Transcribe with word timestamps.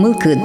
Мылкыд. 0.00 0.38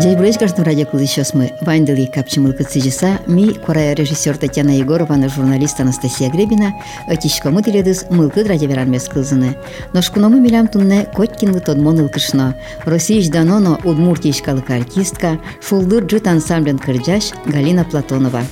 Дядь 0.00 0.18
Брейш 0.18 0.36
каждым 0.38 0.64
радио 0.64 0.86
сейчас 0.98 1.34
мы 1.34 1.52
Вайндели 1.60 2.06
капчимылка 2.06 2.64
цижиса, 2.64 3.20
ми 3.28 3.54
корая 3.54 3.94
режиссер 3.94 4.36
Татьяна 4.36 4.70
Егорова, 4.70 5.14
на 5.14 5.28
журналист 5.28 5.78
Анастасия 5.78 6.30
Гребина, 6.30 6.72
отичка 7.06 7.50
мы 7.50 7.62
теледыз 7.62 8.06
мылкыд 8.10 8.48
радиоверан 8.48 8.90
мес 8.90 9.08
кылзыны. 9.08 9.54
Ношкуному 9.92 10.40
милям 10.40 10.66
тунне 10.66 11.06
Котькин 11.14 11.60
тодмон 11.60 12.00
ылкышно. 12.00 12.56
Россия 12.84 13.22
жданоно 13.22 13.78
удмуртийскалык 13.84 14.68
артистка, 14.70 15.38
шулдыр 15.60 16.06
джит 16.06 16.26
ансамблен 16.26 16.78
кырджаш 16.78 17.30
Галина 17.46 17.84
Платонова. 17.84 18.42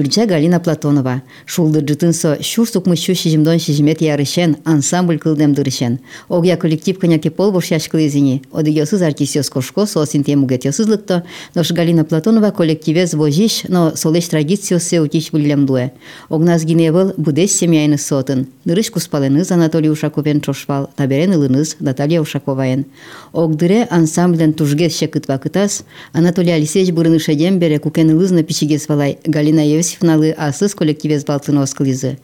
Кырджа 0.00 0.24
Галина 0.24 0.60
Платонова. 0.60 1.20
Шулды 1.44 1.80
джытынсо 1.80 2.38
шур 2.42 2.66
сукмыщу 2.66 3.14
шижимдон 3.14 3.58
шижимет 3.58 4.00
ярышен, 4.00 4.56
ансамбль 4.64 5.18
кылдем 5.18 5.52
дырышен. 5.52 5.98
Огя 6.30 6.56
коллектив 6.56 6.98
коняки 6.98 7.28
пол 7.28 7.52
борщаш 7.52 7.86
кылызини. 7.90 8.40
Одыгёсыз 8.50 9.02
артисёс 9.02 9.50
кошко 9.50 9.84
соосин 9.84 10.24
темугет 10.24 10.64
ёсызлыкто, 10.64 11.24
нош 11.54 11.70
Галина 11.72 12.06
Платонова 12.06 12.50
коллективе 12.50 13.06
звожиш, 13.06 13.64
но 13.68 13.94
солеш 13.94 14.28
традициосе 14.28 15.02
утич 15.02 15.32
выллем 15.32 15.66
дуэ. 15.66 15.90
Огназ 16.30 16.64
гиневыл 16.64 17.12
будес 17.18 17.52
семьяйны 17.58 17.98
сотын. 17.98 18.46
Дырыш 18.64 18.90
куспаленыз 18.90 19.50
Анатолий 19.50 19.90
Ушаковен 19.90 20.40
чошвал, 20.40 20.88
таберен 20.96 21.34
ылыныз 21.34 21.76
Наталья 21.78 22.22
Ушаковаен. 22.22 22.86
Огдыре 23.34 23.86
ансамблен 23.90 24.54
тужгес 24.54 24.96
шекытва 24.96 25.36
кытас, 25.36 25.84
Анатолий 26.14 26.52
Алексеевич 26.52 26.94
бұрынышеден 26.94 27.58
бере 27.58 27.78
кукен 27.78 28.08
ылызна 28.08 28.42
пичигес 28.42 28.88
валай 28.88 29.18
Галина 29.26 29.60
сигналы 29.90 30.30
асыз 30.32 30.74
коллективез 30.74 31.24
балтынос 31.24 31.74
кылызы. 31.74 32.18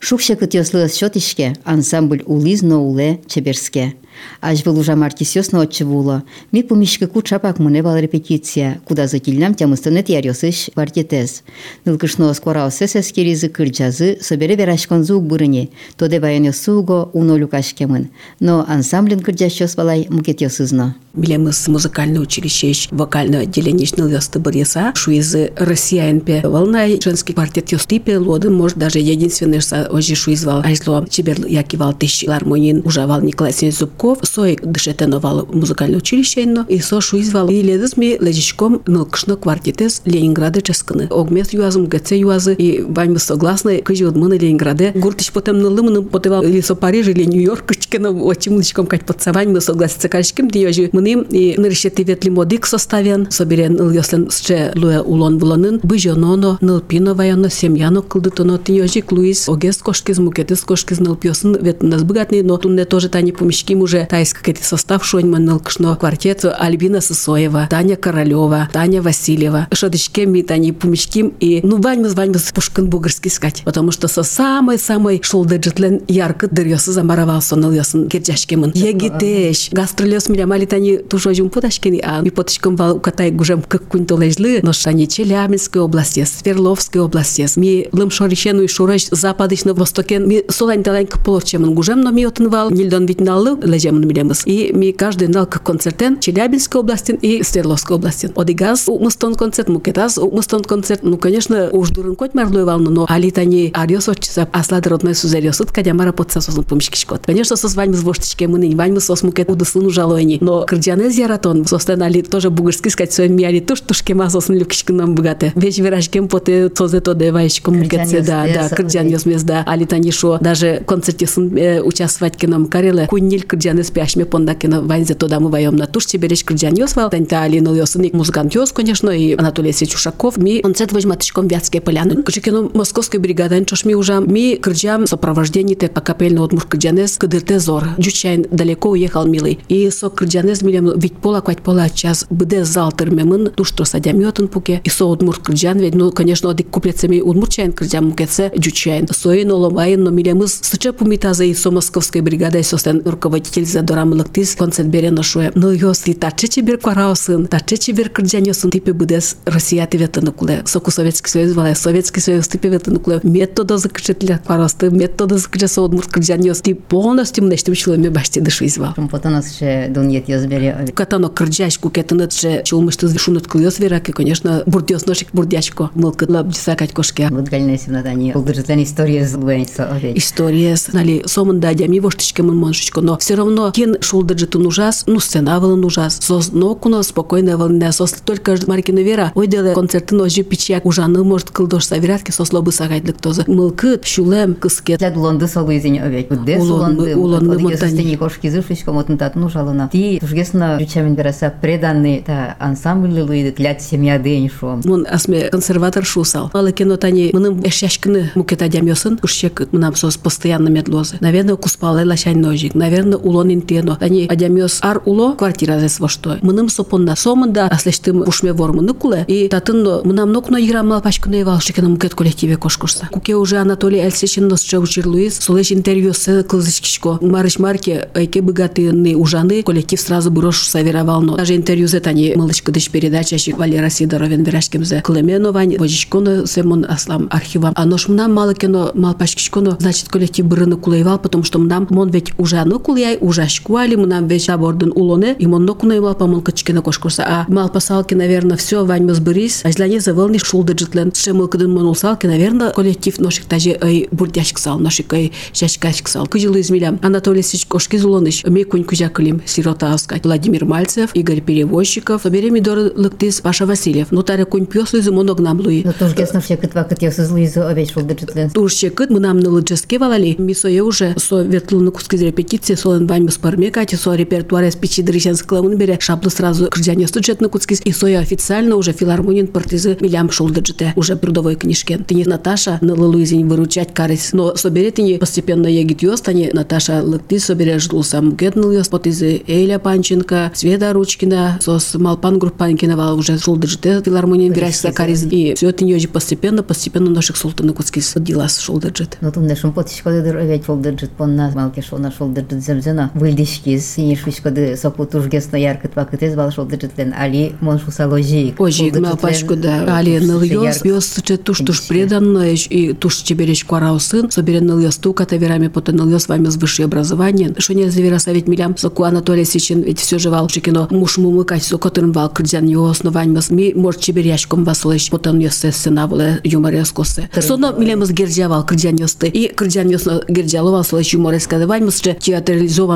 Шукша 0.00 0.34
кытёслы 0.36 0.88
счет 0.88 1.16
ишке, 1.16 1.56
ансамбль 1.64 2.22
улиз 2.26 2.62
ноуле 2.62 3.20
чеберске. 3.26 3.94
Ажвыл 4.40 4.78
уже 4.78 4.94
мартисёс 4.94 5.52
ночевула. 5.52 6.22
Ми 6.52 6.62
помещика 6.62 7.06
кучапак 7.06 7.58
муневал 7.58 7.96
репетиция, 7.96 8.80
куда 8.84 9.06
затильням 9.06 9.54
тя 9.54 9.66
мустынет 9.66 10.08
ярёсыш 10.08 10.70
вартетез. 10.74 11.42
Нылкышно 11.84 12.32
скорался 12.34 12.86
сескеризы 12.86 13.48
кырджазы, 13.48 14.18
собере 14.20 14.54
верашкон 14.54 15.04
зуг 15.04 15.24
бурыне, 15.24 15.70
тоде 15.96 16.20
вайоне 16.20 16.52
суго 16.52 17.10
уно 17.12 17.36
люкашкемын. 17.36 18.10
Но 18.40 18.64
ансамблен 18.68 19.20
кырджащёс 19.20 19.76
валай 19.76 20.06
мукет 20.08 20.40
ёсызно. 20.40 20.96
Билемыз 21.14 21.66
музыкальное 21.68 22.20
училище, 22.20 22.72
вокальное 22.90 23.42
отделение 23.42 23.88
ныл 23.96 24.08
ёсты 24.08 24.38
бырьеса, 24.38 24.92
шуизы 24.94 25.52
россиянпе 25.56 26.42
волнай, 26.44 27.00
женский 27.02 27.32
квартет 27.32 27.72
ёстыпе, 27.72 28.18
Лоды, 28.18 28.50
может, 28.50 28.78
даже 28.78 28.98
единственный, 28.98 29.60
что 29.60 29.88
ожи 29.90 30.14
шуизвал, 30.14 30.62
айзло, 30.64 31.06
чебер 31.08 31.46
якивал 31.46 31.92
тыщ, 31.92 32.24
лармонин, 32.26 32.82
ужавал 32.84 33.20
Николай 33.20 33.52
Зубко, 33.52 34.07
Зубков, 34.08 34.28
сой 34.28 34.58
дышетеновал 34.62 35.46
музыкальное 35.52 35.98
училище, 35.98 36.64
и 36.68 36.80
со 36.80 37.00
шуизвал 37.00 37.48
и 37.48 37.60
ледес 37.60 37.96
ми 37.96 38.16
лежичком 38.20 38.82
нылкшно 38.86 39.36
квартетес 39.36 40.02
Ленинграда 40.04 40.62
ческаны. 40.62 41.08
Огмес 41.10 41.52
юазым 41.52 41.86
ГЦ 41.86 42.12
юазы 42.12 42.54
и 42.54 42.82
вами 42.82 43.16
согласны, 43.16 43.82
кыжи 43.82 44.06
от 44.06 44.16
мыны 44.16 44.34
Ленинграде. 44.34 44.92
Гуртич 44.94 45.32
потом 45.32 45.58
нылымыны 45.58 46.02
потевал 46.02 46.42
или 46.42 46.60
со 46.60 46.74
Парижа, 46.74 47.10
или 47.10 47.24
Нью-Йорк, 47.24 47.66
кычкено 47.66 48.10
очимлычком 48.30 48.86
кать 48.86 49.04
подсавань, 49.04 49.50
мы 49.50 49.60
согласится 49.60 50.08
качким, 50.08 50.48
диёжи 50.48 50.88
мыны 50.92 51.26
и 51.30 51.54
нырышети 51.58 52.02
ветли 52.02 52.30
модик 52.30 52.66
составен, 52.66 53.30
соберен 53.30 53.74
ныл 53.74 53.90
йослен 53.90 54.30
сче 54.30 54.72
луя 54.74 55.02
улон 55.02 55.38
буланын, 55.38 55.80
быжононо, 55.82 56.58
нылпино 56.60 57.14
ваяно, 57.14 57.50
семьяно 57.50 58.02
кылдытоно, 58.02 58.58
тиёжик 58.58 59.12
Луис, 59.12 59.48
огес 59.48 59.78
кошкиз, 59.78 60.18
мукетис 60.18 60.60
кошкиз, 60.60 61.00
нылпиосын, 61.00 61.58
вет 61.60 61.82
нас 61.82 62.02
богатный, 62.02 62.42
но 62.42 62.56
тунне 62.56 62.84
тоже 62.84 63.08
тани 63.08 63.32
помещким 63.32 63.80
уже 63.80 63.97
тайс 64.06 64.32
какой-то 64.32 64.64
состав 64.64 65.04
шоньман 65.04 65.44
нылкшно 65.44 65.96
квартет 65.96 66.44
Альбина 66.44 67.00
Сысоева, 67.00 67.66
Таня 67.70 67.96
Королева, 67.96 68.68
Таня 68.72 69.02
Васильева. 69.02 69.68
Шодочке 69.72 70.26
ми 70.26 70.42
тани 70.42 70.72
помещким 70.72 71.34
и 71.40 71.60
ну 71.62 71.80
ваньмыз 71.80 72.14
ваньмыз 72.14 72.52
пушкин 72.52 72.88
бугарский 72.88 73.30
сказать, 73.30 73.62
потому 73.64 73.90
что 73.90 74.08
со 74.08 74.22
самой-самой 74.22 75.20
шулды 75.22 75.56
джетлен 75.56 76.02
ярко 76.08 76.48
дырьосы 76.48 76.92
замаровал 76.92 77.42
соныл 77.42 77.72
ясын 77.72 78.08
керджашкемын. 78.08 78.72
Егитеш, 78.74 79.70
гастролёс 79.72 80.28
миля 80.28 80.46
мали 80.46 80.66
тани 80.66 80.98
тушожум 80.98 81.50
поташкени, 81.50 82.02
а 82.04 82.20
ми 82.20 82.30
поташком 82.30 82.76
вал 82.76 83.00
катай 83.00 83.30
гужем 83.30 83.62
как 83.62 83.88
кунь 83.88 84.06
толежлы, 84.06 84.60
но 84.62 84.72
шани 84.72 85.06
Челябинской 85.06 85.80
области, 85.82 86.24
Свердловской 86.24 87.00
области, 87.00 87.46
ми 87.56 87.88
лымшорищену 87.92 88.62
и 88.62 88.68
шураж 88.68 89.06
западычно 89.10 89.74
востокен, 89.74 90.28
ми 90.28 90.44
солань 90.48 90.82
таленька 90.82 91.18
половчемын 91.18 91.74
гужем, 91.74 92.00
но 92.00 92.10
ми 92.10 92.24
отынвал, 92.24 92.70
нильдон 92.70 93.06
ведь 93.06 93.20
наллы 93.20 93.56
лежемын 93.88 94.06
милемыз. 94.06 94.42
И 94.46 94.70
ми 94.74 94.92
каждый 94.92 95.28
нал 95.28 95.46
как 95.46 95.62
концертен 95.62 96.18
Челябинской 96.20 96.80
области 96.80 97.12
и 97.12 97.42
Свердловской 97.42 97.96
области. 97.96 98.30
Одигаз 98.34 98.84
у 98.88 98.98
мустон 98.98 99.34
концерт, 99.34 99.68
мукетаз 99.68 100.18
у 100.18 100.30
мустон 100.30 100.62
концерт. 100.62 101.00
Ну, 101.02 101.16
конечно, 101.16 101.70
уж 101.70 101.90
дурын 101.90 102.16
коть 102.16 102.34
марлой 102.34 102.64
валну, 102.64 102.90
но 102.90 103.06
алитани 103.08 103.70
ариос 103.74 104.08
отчиса 104.08 104.48
асладыр 104.52 104.92
родной 104.92 105.14
сузариосут, 105.14 105.72
кадямара 105.72 106.12
подса 106.12 106.40
сосын 106.40 106.64
помешкишкот. 106.64 107.22
Конечно, 107.26 107.56
сос 107.56 107.74
ваньмы 107.74 107.96
с 107.96 108.02
воштичке 108.02 108.48
мы 108.48 108.58
ныне, 108.58 108.76
ваньмы 108.76 109.00
сос 109.00 109.22
мукет 109.22 109.50
удыслыну 109.50 109.90
жалойни. 109.90 110.38
Но 110.40 110.64
кырджаны 110.66 111.10
зияратон, 111.10 111.66
состен 111.66 112.02
али 112.02 112.22
тоже 112.22 112.50
бугырский 112.50 112.90
сказать, 112.90 113.12
своим 113.12 113.36
ми 113.36 113.44
али 113.44 113.60
туш 113.60 113.80
тушке 113.80 114.14
масосын 114.14 114.56
люкишкинам 114.56 115.14
богаты. 115.14 115.52
Вещь 115.54 115.78
виражкем 115.78 116.28
поте 116.28 116.68
тозе 116.68 117.00
то 117.00 117.14
девайшком 117.14 117.78
мукетсе, 117.78 118.20
да, 118.20 118.46
да, 118.52 118.68
кырджан 118.68 119.06
ёсмез, 119.06 119.42
да, 119.42 119.64
алитани 119.66 120.10
шо, 120.10 120.38
даже 120.40 120.82
концерте 120.86 121.26
сын 121.26 121.56
э, 121.56 121.80
участвовать 121.80 122.36
кином 122.36 122.66
кареле, 122.66 123.06
куннил 123.06 123.42
кырджаны 123.68 123.84
спяшме 123.84 124.24
понда 124.24 124.54
кино 124.54 124.80
ванзе 124.80 125.14
тода 125.14 125.40
мы 125.40 125.50
воем 125.50 125.76
на 125.76 125.86
туш 125.86 126.06
берешь 126.14 126.42
кырджан 126.42 126.74
ёсвал, 126.74 127.10
таньта 127.10 127.42
али 127.42 127.60
ныл 127.60 127.74
ёсыник 127.74 128.14
музыкант 128.14 128.54
ёс, 128.54 128.72
конечно, 128.72 129.10
и 129.10 129.34
Анатолий 129.34 129.68
Алексеевич 129.68 129.96
Ушаков, 129.96 130.38
ми 130.38 130.62
концерт 130.62 130.92
возьматышком 130.92 131.48
Вятские 131.48 131.82
поляны. 131.82 132.22
Кычекино 132.22 132.70
московской 132.72 133.20
бригады, 133.20 133.62
чош 133.66 133.84
ми 133.84 133.94
уже 133.94 134.20
ми 134.20 134.56
кырджам 134.56 135.06
сопровождение 135.06 135.76
те 135.76 135.88
по 135.88 136.00
капельно 136.00 136.44
от 136.44 136.52
муркырджанес 136.52 137.18
кыдырте 137.18 137.58
зор. 137.58 137.84
Джучайн 137.98 138.46
далеко 138.50 138.90
уехал 138.90 139.26
милый. 139.26 139.58
И 139.68 139.90
со 139.90 140.08
кырджанес 140.08 140.62
милем 140.62 140.98
ведь 140.98 141.18
пола 141.18 141.42
квать 141.42 141.60
пола 141.60 141.90
час 141.90 142.24
быде 142.30 142.64
залтыр 142.64 143.10
мемын 143.10 143.50
туш 143.50 143.72
то 143.72 143.84
садям 143.84 144.18
йотын 144.18 144.48
пуке. 144.48 144.80
И 144.84 144.88
со 144.88 145.06
от 145.06 145.22
муркырджан 145.22 145.78
ведь 145.78 145.94
ну 145.94 146.10
конечно 146.10 146.48
одик 146.48 146.70
куплецами 146.70 147.20
удмурчайн 147.20 147.72
кырджам 147.72 148.06
мукеце 148.06 148.50
джучайн. 148.56 149.08
Соин 149.10 149.50
оломайын 149.50 150.02
но 150.02 150.10
милемыз 150.10 150.60
сыча 150.62 150.94
пумитаза 150.94 151.44
и 151.44 151.52
со 151.52 151.70
московской 151.70 152.22
бригадой 152.22 152.64
состен 152.64 153.02
руководитель 153.04 153.57
за 153.66 153.82
дорамлыктис 153.82 154.54
концерт 154.54 154.88
бере 154.88 155.10
ношуе. 155.10 155.52
Ну 155.54 155.70
ёс 155.70 156.06
и 156.06 156.14
тачечи 156.14 156.60
бер 156.60 156.78
квараосын, 156.78 157.46
тачечи 157.46 157.90
бер 157.92 158.10
кырджанёсын 158.10 158.70
типе 158.70 158.92
быдес 158.92 159.36
Россия 159.44 159.86
тиветы 159.86 160.20
куле. 160.32 160.62
Соку 160.66 160.90
Советский 160.90 161.30
Союз 161.30 161.54
вале 161.54 161.74
Советский 161.74 162.20
Союз 162.20 162.48
типе 162.48 162.68
веты 162.68 162.94
куле. 162.98 163.20
Метода 163.22 163.78
закричатля 163.78 164.40
кварасты, 164.44 164.90
метода 164.90 165.38
закричаса 165.38 165.82
от 165.82 165.92
муркырджанёс. 165.92 166.60
Ти 166.60 166.74
полностью 166.74 167.44
мнештим 167.44 167.74
чулами 167.74 168.08
башти 168.08 168.40
дышу 168.40 168.66
извал. 168.66 168.94
Потонос 169.10 169.54
ще 169.54 169.88
дуньет 169.88 170.28
ёзбере. 170.28 170.88
Катано 170.94 171.28
кырджачку 171.28 171.90
кетынет 171.90 172.32
же 172.32 172.62
чулмышты 172.64 173.08
шунут 173.18 173.46
кылёс 173.46 173.78
вераки, 173.78 174.12
конечно, 174.12 174.62
бурдёс 174.66 175.06
ношик 175.06 175.28
бурдячко. 175.32 175.90
Мылкы 175.94 176.26
лабдисакать 176.28 176.92
кошке. 176.92 177.28
Вот 177.30 177.48
гальне 177.48 177.78
симнатани. 177.78 178.32
Улдыржатан 178.34 178.82
история 178.82 179.26
овечь. 179.26 180.16
История 180.16 180.76
с, 180.76 180.92
нали, 180.92 181.22
сомында 181.26 181.74
дями 181.74 182.00
воштичке 182.00 182.42
мын 182.42 182.56
моншичко, 182.56 183.00
но 183.00 183.16
все 183.18 183.34
равно 183.34 183.47
кин 183.72 183.96
шулдыржатун 184.00 184.66
ужас, 184.66 185.04
ну 185.06 185.20
сцена 185.20 185.60
вылын 185.60 185.84
ужас. 185.84 186.18
Сос 186.20 186.52
нокуно 186.52 187.02
спокойно 187.02 187.56
вылын, 187.56 187.92
сос 187.92 188.12
только 188.24 188.56
маркина 188.66 189.00
вера. 189.00 189.32
Ой 189.34 189.46
деле 189.46 189.74
концерты 189.74 190.14
ножи 190.14 190.42
пичак 190.42 190.84
ужаны 190.86 191.24
может 191.24 191.50
кылдош 191.50 191.84
савератки 191.84 192.30
сос 192.30 192.52
лобы 192.52 192.72
сагайдлык 192.72 193.18
тозы. 193.18 193.44
Мылкы, 193.46 194.00
шулем, 194.02 194.54
кыскет. 194.54 194.98
Для 194.98 195.10
дулонды 195.10 195.46
солы 195.46 195.78
изень 195.78 195.98
овечь. 195.98 196.26
Де 196.44 196.58
Улонды, 196.58 197.16
улонды 197.16 197.58
монтани. 197.58 197.92
Стени 197.92 198.16
кошки 198.16 198.48
зышечко 198.48 198.92
мотын 198.92 199.18
татну 199.18 199.48
жалына. 199.48 199.88
Ти 199.92 200.18
тужгесно 200.20 200.76
рючамен 200.78 201.14
бераса 201.14 201.52
преданный 201.60 202.22
та 202.26 202.56
ансамбль 202.58 203.20
луиды 203.20 203.52
тлят 203.52 203.80
семья 203.80 204.18
день 204.18 204.50
шо. 204.50 204.80
Мон 204.84 205.06
асме 205.08 205.48
консерватор 205.48 206.04
шусал. 206.04 206.50
Алы 206.52 206.72
кино 206.72 206.96
тани 206.96 207.30
мыным 207.32 207.62
эшяшкины 207.62 208.32
мукета 208.34 208.68
дямёсын, 208.68 209.18
ушчек 209.22 209.68
мынам 209.72 209.94
сос 209.94 210.16
постоянно 210.16 210.68
медлозы. 210.68 211.16
Наверное, 211.20 211.56
куспалай 211.56 212.04
лашань 212.04 212.38
ножик. 212.38 212.74
Наверное, 212.74 213.18
улон 213.18 213.37
интено. 213.46 213.96
Тани 213.96 214.26
адямёс 214.28 214.78
ар 214.82 215.02
уло 215.04 215.34
квартира 215.34 215.78
зес 215.80 216.00
во 216.00 216.08
что. 216.08 216.38
Мыным 216.42 216.68
сопонна 216.68 217.16
сомында 217.16 217.66
аслештым 217.66 218.24
пушме 218.24 218.52
вормыны 218.52 218.94
куле. 218.94 219.24
И 219.28 219.48
татын 219.48 220.02
мынам 220.04 220.32
нокно 220.32 220.56
играмал 220.64 221.00
пачкыны 221.00 221.36
евал 221.36 221.60
шекена 221.60 221.88
мукет 221.88 222.14
коллективе 222.14 222.56
кошкурса. 222.56 223.08
Куке 223.10 223.36
уже 223.36 223.58
Анатолий 223.58 224.00
Эльсечин 224.00 224.48
нос 224.48 224.62
учир 224.72 225.06
Луис. 225.06 225.38
Солеш 225.38 225.72
интервью 225.72 226.12
с 226.12 226.42
кылзычкишко. 226.42 227.18
Марыш 227.20 227.58
марке 227.58 228.08
айке 228.14 228.42
богатые 228.42 229.16
ужаны 229.16 229.62
коллектив 229.62 230.00
сразу 230.00 230.30
брош 230.30 230.66
саверовал. 230.66 231.22
Но 231.22 231.36
даже 231.36 231.56
интервью 231.56 231.88
за 231.88 232.00
тани 232.00 232.34
мылычка 232.34 232.72
дыш 232.72 232.90
передача 232.90 233.36
Валера 233.56 233.88
Сидоровен 233.88 234.42
берашкемзе. 234.44 235.02
Клеменовань, 235.04 235.76
Вожичконо, 235.78 236.46
Семон 236.46 236.84
Аслам 236.88 237.28
архивам. 237.30 237.72
А 237.76 237.84
нож 237.84 238.08
мнам 238.08 238.32
мало 238.34 238.54
кино, 238.54 238.90
мал 238.94 239.14
пачкишконо, 239.14 239.76
значит 239.78 240.08
коллектив 240.08 240.46
брыны 240.46 240.76
кулаевал, 240.76 241.18
потому 241.18 241.44
что 241.44 241.58
мнам 241.58 241.86
мон 241.90 242.10
ведь 242.10 242.32
уже 242.38 242.56
аны 242.56 242.78
кулаяй, 242.78 243.18
ужашкуали 243.28 243.94
мунам 243.94 244.26
веча 244.26 244.56
бордун 244.56 244.92
улоны 244.94 245.36
и 245.38 245.46
моннокуна 245.46 245.94
и 245.94 246.00
малпамон 246.00 246.42
кычкена 246.42 246.82
кошкурса 246.82 247.24
а 247.26 247.44
малпасалки 247.48 248.14
наверное 248.14 248.56
все 248.56 248.84
ваньмыз 248.84 249.20
бирис 249.20 249.64
ажлане 249.64 250.00
завылны 250.00 250.38
чем 250.38 250.66
житлен 250.66 251.12
шемылкыдын 251.14 251.70
монолсалки 251.70 252.26
наверное 252.26 252.70
коллектив 252.70 253.18
ношик 253.18 253.44
тажи 253.44 253.76
ай 253.80 254.08
бурдяшк 254.10 254.58
сал 254.58 254.78
ношик 254.78 255.12
ай 255.12 255.32
шашкашк 255.52 256.08
сал. 256.08 256.26
Кыжылы 256.26 256.60
измилям. 256.60 256.98
Анатолий 257.02 257.42
сич 257.42 257.66
кошки 257.66 257.96
зулоныш 257.96 258.44
мекунь 258.44 258.84
кузякылим 258.84 259.42
сиротавска 259.44 260.20
владимир 260.22 260.64
мальцев 260.64 261.10
игорь 261.14 261.40
перевозчиков 261.40 262.24
береми 262.24 262.60
доры 262.60 262.92
лыктис 262.94 263.40
паша 263.40 263.66
васильев. 263.66 264.12
Нотары 264.12 264.44
кунь 264.44 264.66
пьесу 264.66 264.98
изы 264.98 265.12
моног 265.12 265.40
нам 265.40 265.60
луи. 265.60 265.82
Но 265.84 265.92
тоже 265.92 266.14
кесна 266.14 266.40
все 266.40 266.56
кыт 266.56 266.74
вакыт 266.74 267.02
я 267.02 267.12
сызлы 267.12 267.44
изы 267.44 267.60
овеч 267.60 267.92
шулды 267.92 268.16
житлен 268.18 268.50
турщекыт 268.50 269.10
мунам 269.10 269.40
нылы 269.40 269.62
джеске 269.62 269.98
валали. 269.98 270.36
Мисое 270.38 270.82
уже 270.82 271.14
советлыны 271.18 271.90
кускизрепетиции 271.90 272.74
солен 272.74 273.06
вань 273.06 273.17
солен 273.18 273.28
ваньмы 273.28 273.30
спарме 273.30 273.70
кати, 273.70 273.96
со 273.96 274.14
репертуаре 274.14 274.70
с 274.70 274.76
печи 274.76 275.02
дрищен 275.02 275.34
скламын 275.34 275.76
бере, 275.76 275.98
шаблы 276.00 276.30
сразу 276.30 276.68
крджане 276.70 277.06
студжет 277.06 277.40
на 277.40 277.48
куски. 277.48 277.76
И 277.84 277.92
сое 277.92 278.18
официально 278.18 278.76
уже 278.76 278.92
филармонин 278.92 279.48
партизы 279.48 279.96
милям 280.00 280.30
шулды 280.30 280.60
джите, 280.60 280.92
уже 280.96 281.16
трудовой 281.16 281.56
книжке. 281.56 281.98
Ты 281.98 282.14
не 282.14 282.24
Наташа 282.24 282.78
на 282.80 282.94
Луизень 282.94 283.46
выручать 283.46 283.92
карис, 283.94 284.32
но 284.32 284.54
собере 284.56 284.90
ты 284.90 285.02
не 285.02 285.18
постепенно 285.18 285.66
ягит 285.66 286.02
ёс, 286.02 286.20
тани 286.20 286.50
Наташа 286.52 287.02
лыкты 287.02 287.38
собере 287.38 287.78
ждул 287.78 288.04
сам 288.04 288.36
гетнул 288.36 288.70
ёс, 288.70 288.88
потизы 288.88 289.42
Эля 289.46 289.78
Панченко, 289.78 290.52
Света 290.54 290.92
Ручкина, 290.92 291.58
сос 291.60 291.94
Малпан 291.94 292.38
Группанкина 292.38 292.96
вал 292.96 293.18
уже 293.18 293.38
шулды 293.38 293.66
джите, 293.66 294.02
филармонин 294.04 294.52
грязь 294.52 294.84
карис. 294.94 295.24
И 295.30 295.54
все 295.54 295.70
это 295.70 295.84
не 295.84 295.98
постепенно, 296.06 296.62
постепенно 296.62 297.10
наших 297.10 297.36
султаны 297.36 297.72
куски 297.72 298.00
дела 298.16 298.48
с 298.48 298.58
шулды 298.58 298.88
джит. 298.88 299.18
Но 299.20 299.30
тумне 299.30 299.56
шум 299.56 299.72
потишкоды 299.72 300.22
дыр 300.22 300.36
овечь 300.36 300.64
шулды 300.64 300.90
джит 300.90 301.10
понна 301.10 301.50
малке 301.54 301.82
шона 301.82 302.12
шулды 302.16 302.44
джит 302.48 302.62
земзена. 302.64 303.07
Вылдишкиз, 303.14 303.94
сине 303.94 304.16
швишкоды 304.16 304.76
соку 304.76 305.06
тужгесно 305.06 305.56
яркыт 305.56 305.96
вакытез 305.96 306.34
вал 306.34 306.50
шулды 306.50 306.76
джитлен. 306.76 307.14
Али 307.18 307.54
мон 307.60 307.78
шуса 307.78 308.06
ложик. 308.06 308.60
Ожи, 308.60 308.90
гмал 308.90 309.16
пачку 309.16 309.56
да. 309.56 309.96
Али 309.96 310.18
ныл 310.18 310.42
ёс, 310.42 310.84
ёс 310.84 311.20
че 311.22 311.36
туш 311.36 311.58
туш 311.58 311.86
преданно, 311.86 312.52
и 312.52 312.92
туш 312.92 313.16
чеберечь 313.16 313.64
кварау 313.64 313.98
сын, 313.98 314.30
соберен 314.30 314.66
ныл 314.66 314.78
ёс 314.78 314.96
тука 314.96 315.24
таверами, 315.24 315.68
потом 315.68 315.96
ныл 315.96 316.08
ёс 316.10 316.28
вами 316.28 316.48
с 316.48 316.56
высшее 316.56 316.86
образование. 316.86 317.54
Что 317.58 317.74
не 317.74 317.90
завера 317.90 318.18
совет 318.18 318.48
милям, 318.48 318.76
соку 318.76 319.04
Анатолий 319.04 319.44
Сичин, 319.44 319.82
ведь 319.82 320.00
все 320.00 320.18
же 320.18 320.30
вал 320.30 320.48
шикино, 320.48 320.88
муж 320.90 321.18
мумыкать, 321.18 321.62
соку 321.62 321.90
тырн 321.90 322.12
вал 322.12 322.30
крдзян 322.30 322.66
ёс, 322.66 323.02
но 323.02 323.10
вами 323.10 323.38
ми 323.50 323.72
может 323.74 324.00
чеберячком 324.00 324.64
васылыш, 324.64 325.10
потом 325.10 325.38
ёс 325.38 325.56
сена 325.56 326.06
вале 326.06 326.40
юморескосе. 326.44 327.28
Соно 327.40 327.72
милям 327.72 328.04
с 328.04 328.10
гердзя 328.10 328.48
вал 328.48 328.64
кырдян 328.64 328.96
ёсты. 328.96 329.28
И 329.28 329.48
кырдян 329.48 329.88
ёсно 329.88 330.22
герджалова 330.28 330.82
слышь 330.82 331.14
юмор 331.14 331.38
сказывать, 331.40 331.82
мы 331.82 331.90
же 331.90 332.16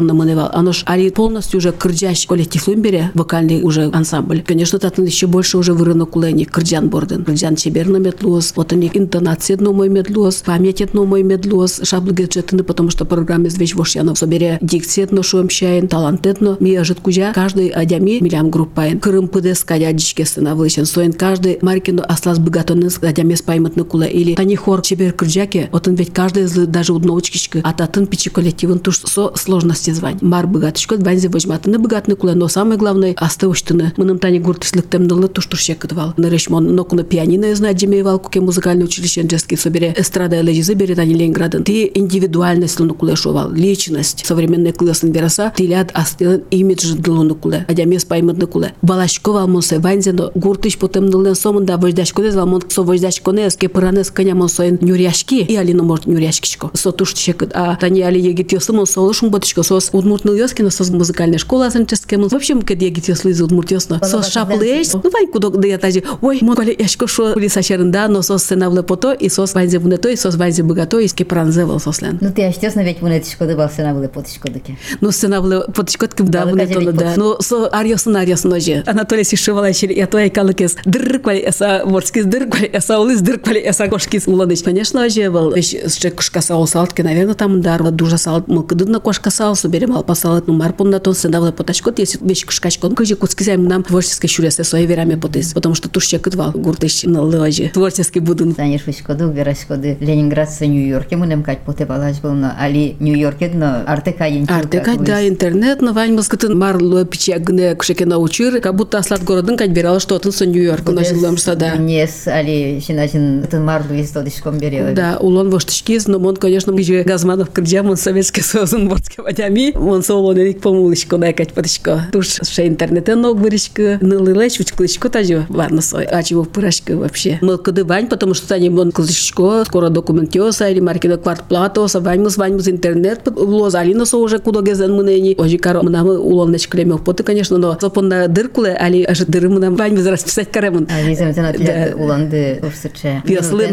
театрализованно 0.02 0.14
маневал. 0.14 0.50
Оно 0.52 0.72
ж 0.72 0.82
али 0.86 1.10
полностью 1.10 1.58
уже 1.58 1.72
кырдящ 1.72 2.26
коллектив 2.26 2.66
бере, 2.76 3.10
вокальный 3.14 3.62
уже 3.62 3.90
ансамбль. 3.92 4.42
Конечно, 4.42 4.78
татын 4.78 5.04
еще 5.04 5.26
больше 5.26 5.58
уже 5.58 5.72
вырынок 5.72 6.10
кулени 6.10 6.44
кырдян 6.44 6.88
борден. 6.88 7.24
Кырдян 7.24 7.56
чеберно 7.56 7.98
метлос, 7.98 8.52
вот 8.56 8.72
они 8.72 8.90
интонация 8.92 9.56
одно 9.56 9.72
мой 9.72 9.88
медлос, 9.88 10.42
память 10.44 10.82
одно 10.82 11.04
мой 11.04 11.22
медлос, 11.22 11.80
шаблы 11.84 12.12
гаджетны, 12.12 12.62
потому 12.62 12.90
что 12.90 13.04
программе 13.04 13.50
звеч 13.50 13.74
вошьянов 13.74 14.18
собере 14.18 14.58
дикция 14.60 15.04
одно 15.04 15.22
шуемщаен, 15.22 15.88
талант 15.88 16.26
одно, 16.26 16.56
ми 16.60 16.74
ажит 16.74 17.00
кузя, 17.00 17.32
каждый 17.32 17.68
адями 17.68 18.18
милям 18.20 18.50
группаен. 18.50 19.00
Кырым 19.00 19.28
пыдес 19.28 19.64
кадядичке 19.64 20.24
становлышен, 20.24 20.86
соен 20.86 21.12
каждый 21.12 21.58
маркину 21.62 22.02
аслас 22.06 22.38
богатонын 22.38 22.90
адями 23.02 23.34
спайматны 23.34 23.84
кула 23.84 24.04
или 24.04 24.34
тани 24.34 24.56
хор 24.56 24.82
чебер 24.82 25.12
кырджаке, 25.12 25.68
отын 25.72 25.94
ведь 25.94 26.12
каждый 26.12 26.44
из 26.44 26.52
даже 26.52 26.92
удновочкичка, 26.92 27.60
а 27.62 27.72
татын 27.72 28.06
пичи 28.06 28.30
коллективын 28.30 28.78
туш 28.78 28.98
со 28.98 29.32
сложности 29.36 29.91
звань. 29.92 30.18
Мар 30.20 30.46
богатышко, 30.46 30.96
ванзе 30.96 31.28
возьматыны 31.28 31.78
богатны 31.78 32.16
кула, 32.16 32.34
но 32.34 32.48
самое 32.48 32.78
главное, 32.78 33.14
остывыштыны. 33.16 33.92
Мыным 33.96 34.18
тани 34.18 34.38
гуртышлыктем 34.38 35.08
дылы 35.08 35.28
туш 35.28 35.46
турше 35.46 35.74
кыдвал. 35.74 36.14
Нарышмон, 36.16 36.74
но 36.74 36.84
куна 36.84 37.02
пианино 37.02 37.54
знать 37.54 37.76
демеевал, 37.76 38.18
куке 38.18 38.40
музыкальное 38.40 38.84
училище 38.84 39.22
джески 39.22 39.54
собере 39.54 39.94
эстрада 39.96 40.40
элежизы 40.40 40.74
берет 40.74 40.98
они 40.98 41.14
Ленинградын. 41.14 41.64
Ты 41.64 41.90
индивидуальность 41.94 42.78
луну 42.80 42.94
кулешовал, 42.94 43.50
личность. 43.50 44.24
Современный 44.26 44.72
классын 44.72 45.12
вераса, 45.12 45.52
тилят 45.56 45.90
астылын 45.94 46.42
имидж 46.50 46.94
дылуну 46.94 47.34
куле. 47.34 47.64
Адямес 47.68 48.04
паймытны 48.04 48.46
куле. 48.46 48.74
Балашкова 48.82 49.46
монсе 49.46 49.78
ванзено 49.78 50.30
гуртыш 50.34 50.78
потом 50.78 51.10
дылын 51.10 51.34
сомында 51.34 51.76
вождашко 51.76 52.22
дез 52.22 52.34
валмон 52.34 52.62
со 52.68 52.82
вождашко 52.82 53.32
нес 53.32 53.56
ке 53.56 53.68
пыранес 53.68 54.10
коня 54.10 54.34
монсоин 54.34 54.78
нюряшки 54.80 55.42
и 55.42 55.56
алина 55.56 55.82
может 55.82 56.06
нюряшкичко. 56.06 56.70
Со 56.74 56.92
туш 56.92 57.14
чекыт. 57.14 57.52
А 57.54 57.76
тани 57.76 58.02
али 58.02 58.20
егит 58.20 58.52
ёсы 58.52 58.72
мон 58.72 58.86
солышун 58.86 59.30
ботычко 59.30 59.62
сос 59.72 59.88
удмуртныл 59.92 60.34
ёскино 60.34 60.70
сос 60.70 60.90
музыкальная 60.90 61.38
школа 61.38 61.66
асынческе 61.66 62.18
мон. 62.18 62.28
В 62.28 62.34
общем, 62.34 62.60
кед 62.60 62.82
егит 62.82 63.08
ёслы 63.08 63.30
из 63.30 63.40
удмурт 63.40 63.70
ёсно. 63.70 64.00
Сос 64.04 64.28
шаплыш. 64.28 64.92
Ну 64.92 65.10
вань 65.10 65.28
кудок 65.28 65.58
да 65.58 65.66
я 65.66 65.78
тажи. 65.78 66.02
Ой, 66.20 66.40
мон 66.42 66.56
коли 66.56 66.76
яшко 66.78 67.06
шо 67.06 67.32
ули 67.34 67.48
сачарында, 67.48 68.06
но 68.08 68.20
сос 68.20 68.44
сенавле 68.44 68.82
пото 68.82 69.12
и 69.12 69.30
сос 69.30 69.54
ванзе 69.54 69.78
бунето 69.78 70.10
и 70.10 70.16
сос 70.16 70.36
ванзе 70.36 70.62
богато 70.62 70.98
и 70.98 71.08
ке 71.08 71.24
пранзевал 71.24 71.80
сослен. 71.80 72.18
Ну 72.20 72.30
ты 72.30 72.42
ащтесно 72.42 72.84
ведь 72.84 73.00
бунетичко 73.00 73.46
да 73.46 73.68
сенавле 73.74 74.08
потичко 74.08 74.50
дыке. 74.50 74.76
Ну 75.00 75.10
сенавле 75.10 75.60
потичко 75.74 76.06
кым 76.06 76.28
да 76.28 76.44
бунето 76.44 76.92
да. 76.92 77.14
Ну 77.16 77.36
со 77.40 77.68
арьосын 77.68 78.14
арьосын 78.14 78.52
оже. 78.52 78.82
Анатолий 78.86 79.24
Сишевала 79.24 79.70
я 79.70 80.06
твоя 80.06 80.28
калыкес. 80.28 80.76
Дыр 80.84 81.18
квали 81.18 81.38
эса 81.38 81.82
ворскис 81.86 82.26
дыр 82.26 82.46
квали 82.46 82.66
эса 82.66 83.00
улыс 83.00 83.22
дыр 83.22 83.38
квали 83.38 83.60
эса 83.60 83.88
кошкис 83.88 84.26
уланыч. 84.26 84.62
Конечно 84.62 85.02
оже 85.02 85.30
был. 85.30 85.52
Вещь 85.52 85.74
ще 85.88 86.10
кошка 86.10 86.42
сал 86.42 86.66
салтки, 86.66 87.00
наверное, 87.00 87.34
там 87.34 87.62
дарва 87.62 87.90
дуже 87.90 88.18
сал. 88.18 88.44
Мылкыдына 88.46 89.00
кошка 89.00 89.30
сал, 89.62 89.70
соберем 89.70 89.92
ал 89.92 90.02
пасалат 90.02 90.46
ну 90.46 90.54
марпун 90.54 90.90
на 90.90 90.98
тон 90.98 91.14
сенавле 91.14 91.52
потачко, 91.52 91.92
если 91.96 92.18
вещь 92.26 92.44
кошкачко. 92.44 92.90
Кыжи 92.90 93.14
куцкизаем 93.14 93.64
нам 93.66 93.82
творческой 93.82 94.28
шуресе 94.28 94.64
своей 94.64 94.86
верами 94.86 95.14
потис. 95.14 95.52
Потому 95.52 95.74
что 95.74 95.88
туш 95.88 96.06
чекытвал 96.06 96.52
гуртыш 96.52 97.04
на 97.04 97.22
лыжи. 97.22 97.70
Творческий 97.72 98.20
будун. 98.20 98.54
Танеш 98.54 98.86
вишкоду, 98.86 99.30
верашкоды. 99.30 99.96
Ленинградцы 100.00 100.66
Нью-Йорке 100.66 101.16
мынем 101.16 101.42
кать 101.42 101.60
поте 101.60 101.86
балаш 101.86 102.18
был, 102.20 102.32
но 102.32 102.52
али 102.58 102.96
Нью-Йорке, 103.00 103.50
но 103.54 103.82
артека. 103.86 104.22
Артека, 104.48 104.96
да, 104.98 105.26
интернет, 105.26 105.80
но 105.80 105.92
вань 105.92 106.12
мускатын 106.12 106.56
марлы 106.58 107.04
пичагне 107.04 107.74
кшеке 107.74 108.06
научир, 108.06 108.60
как 108.60 108.74
будто 108.74 108.98
аслат 108.98 109.24
городын 109.24 109.56
кать 109.56 109.70
берала, 109.70 110.00
что 110.00 110.16
отын 110.16 110.32
со 110.32 110.46
Нью-Йорк, 110.46 110.88
но 110.88 111.02
жилым 111.02 111.38
сада. 111.38 111.76
Нес, 111.76 112.26
али 112.26 112.80
шиначин, 112.84 113.42
это 113.44 113.58
марлу 113.58 113.94
из 113.94 114.10
тодышком 114.10 114.58
берет. 114.58 114.94
Да, 114.94 115.18
улон 115.20 115.50
воштышкиз, 115.50 116.06
но 116.06 116.18
он, 116.18 116.36
конечно, 116.36 116.72
гиже 116.72 117.02
Газманов 117.02 117.50
кырджам, 117.50 117.90
он 117.90 117.96
Советский 117.96 118.42
Союз, 118.42 118.72
он 118.72 118.88
ботке 118.88 119.20
водями, 119.52 119.76
он 119.76 120.02
солон 120.02 120.38
эрик 120.38 120.60
помулышко, 120.60 121.16
найкать 121.16 121.52
потышко. 121.52 122.06
Туш 122.12 122.38
ше 122.42 122.66
интернетен 122.66 123.20
ног 123.20 123.38
вырышко, 123.38 123.98
нылылэч, 124.00 124.58
вучклышко 124.58 125.08
тажу, 125.08 125.44
варно 125.48 125.82
сой, 125.82 126.04
а 126.04 126.22
чего 126.22 126.44
пырашко 126.44 126.96
вообще. 126.96 127.38
Мы 127.42 127.58
куды 127.58 127.84
вань, 127.84 128.08
потому 128.08 128.34
что 128.34 128.54
они 128.54 128.70
вон 128.70 128.92
клышко, 128.92 129.64
скоро 129.64 129.88
документиоса, 129.88 130.68
или 130.68 130.80
маркина 130.80 131.18
квартплатоса, 131.18 132.00
вань 132.00 132.20
мы 132.20 132.28
вань 132.30 132.54
мы 132.54 132.60
интернет, 132.60 133.20
лозалина 133.26 134.04
со 134.04 134.16
уже 134.16 134.38
куда 134.38 134.62
гезен 134.62 134.94
мы 134.94 135.04
нени, 135.04 135.34
ожи 135.38 135.58
каро, 135.58 135.82
мы 135.82 135.90
нам 135.90 136.08
улон 136.08 136.52
неч 136.52 136.68
клемек 136.68 137.04
поты, 137.04 137.22
конечно, 137.22 137.58
но 137.58 137.76
сопон 137.80 138.08
на 138.08 138.28
дыркуле, 138.28 138.74
али 138.74 139.04
аж 139.04 139.20
дыры 139.20 139.48
мы 139.48 139.60
нам 139.60 139.76
вань 139.76 139.94
мы 139.94 140.02
зараз 140.02 140.24
писать 140.24 140.50
каремон. 140.50 140.88
А 140.90 141.02
визем 141.02 141.32
тена 141.34 141.52
уланды 141.96 142.60
урсыче. 142.62 143.22
Песлы, 143.26 143.68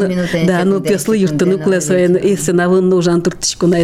да, 0.45 0.63
ну 0.65 0.79
песлы 0.79 1.17
юртыны 1.17 1.57
куле 1.57 1.81
соен, 1.81 2.15
и 2.15 2.35
сенавын 2.35 2.87
нужан 2.89 3.21
туртышку 3.21 3.67
на 3.67 3.83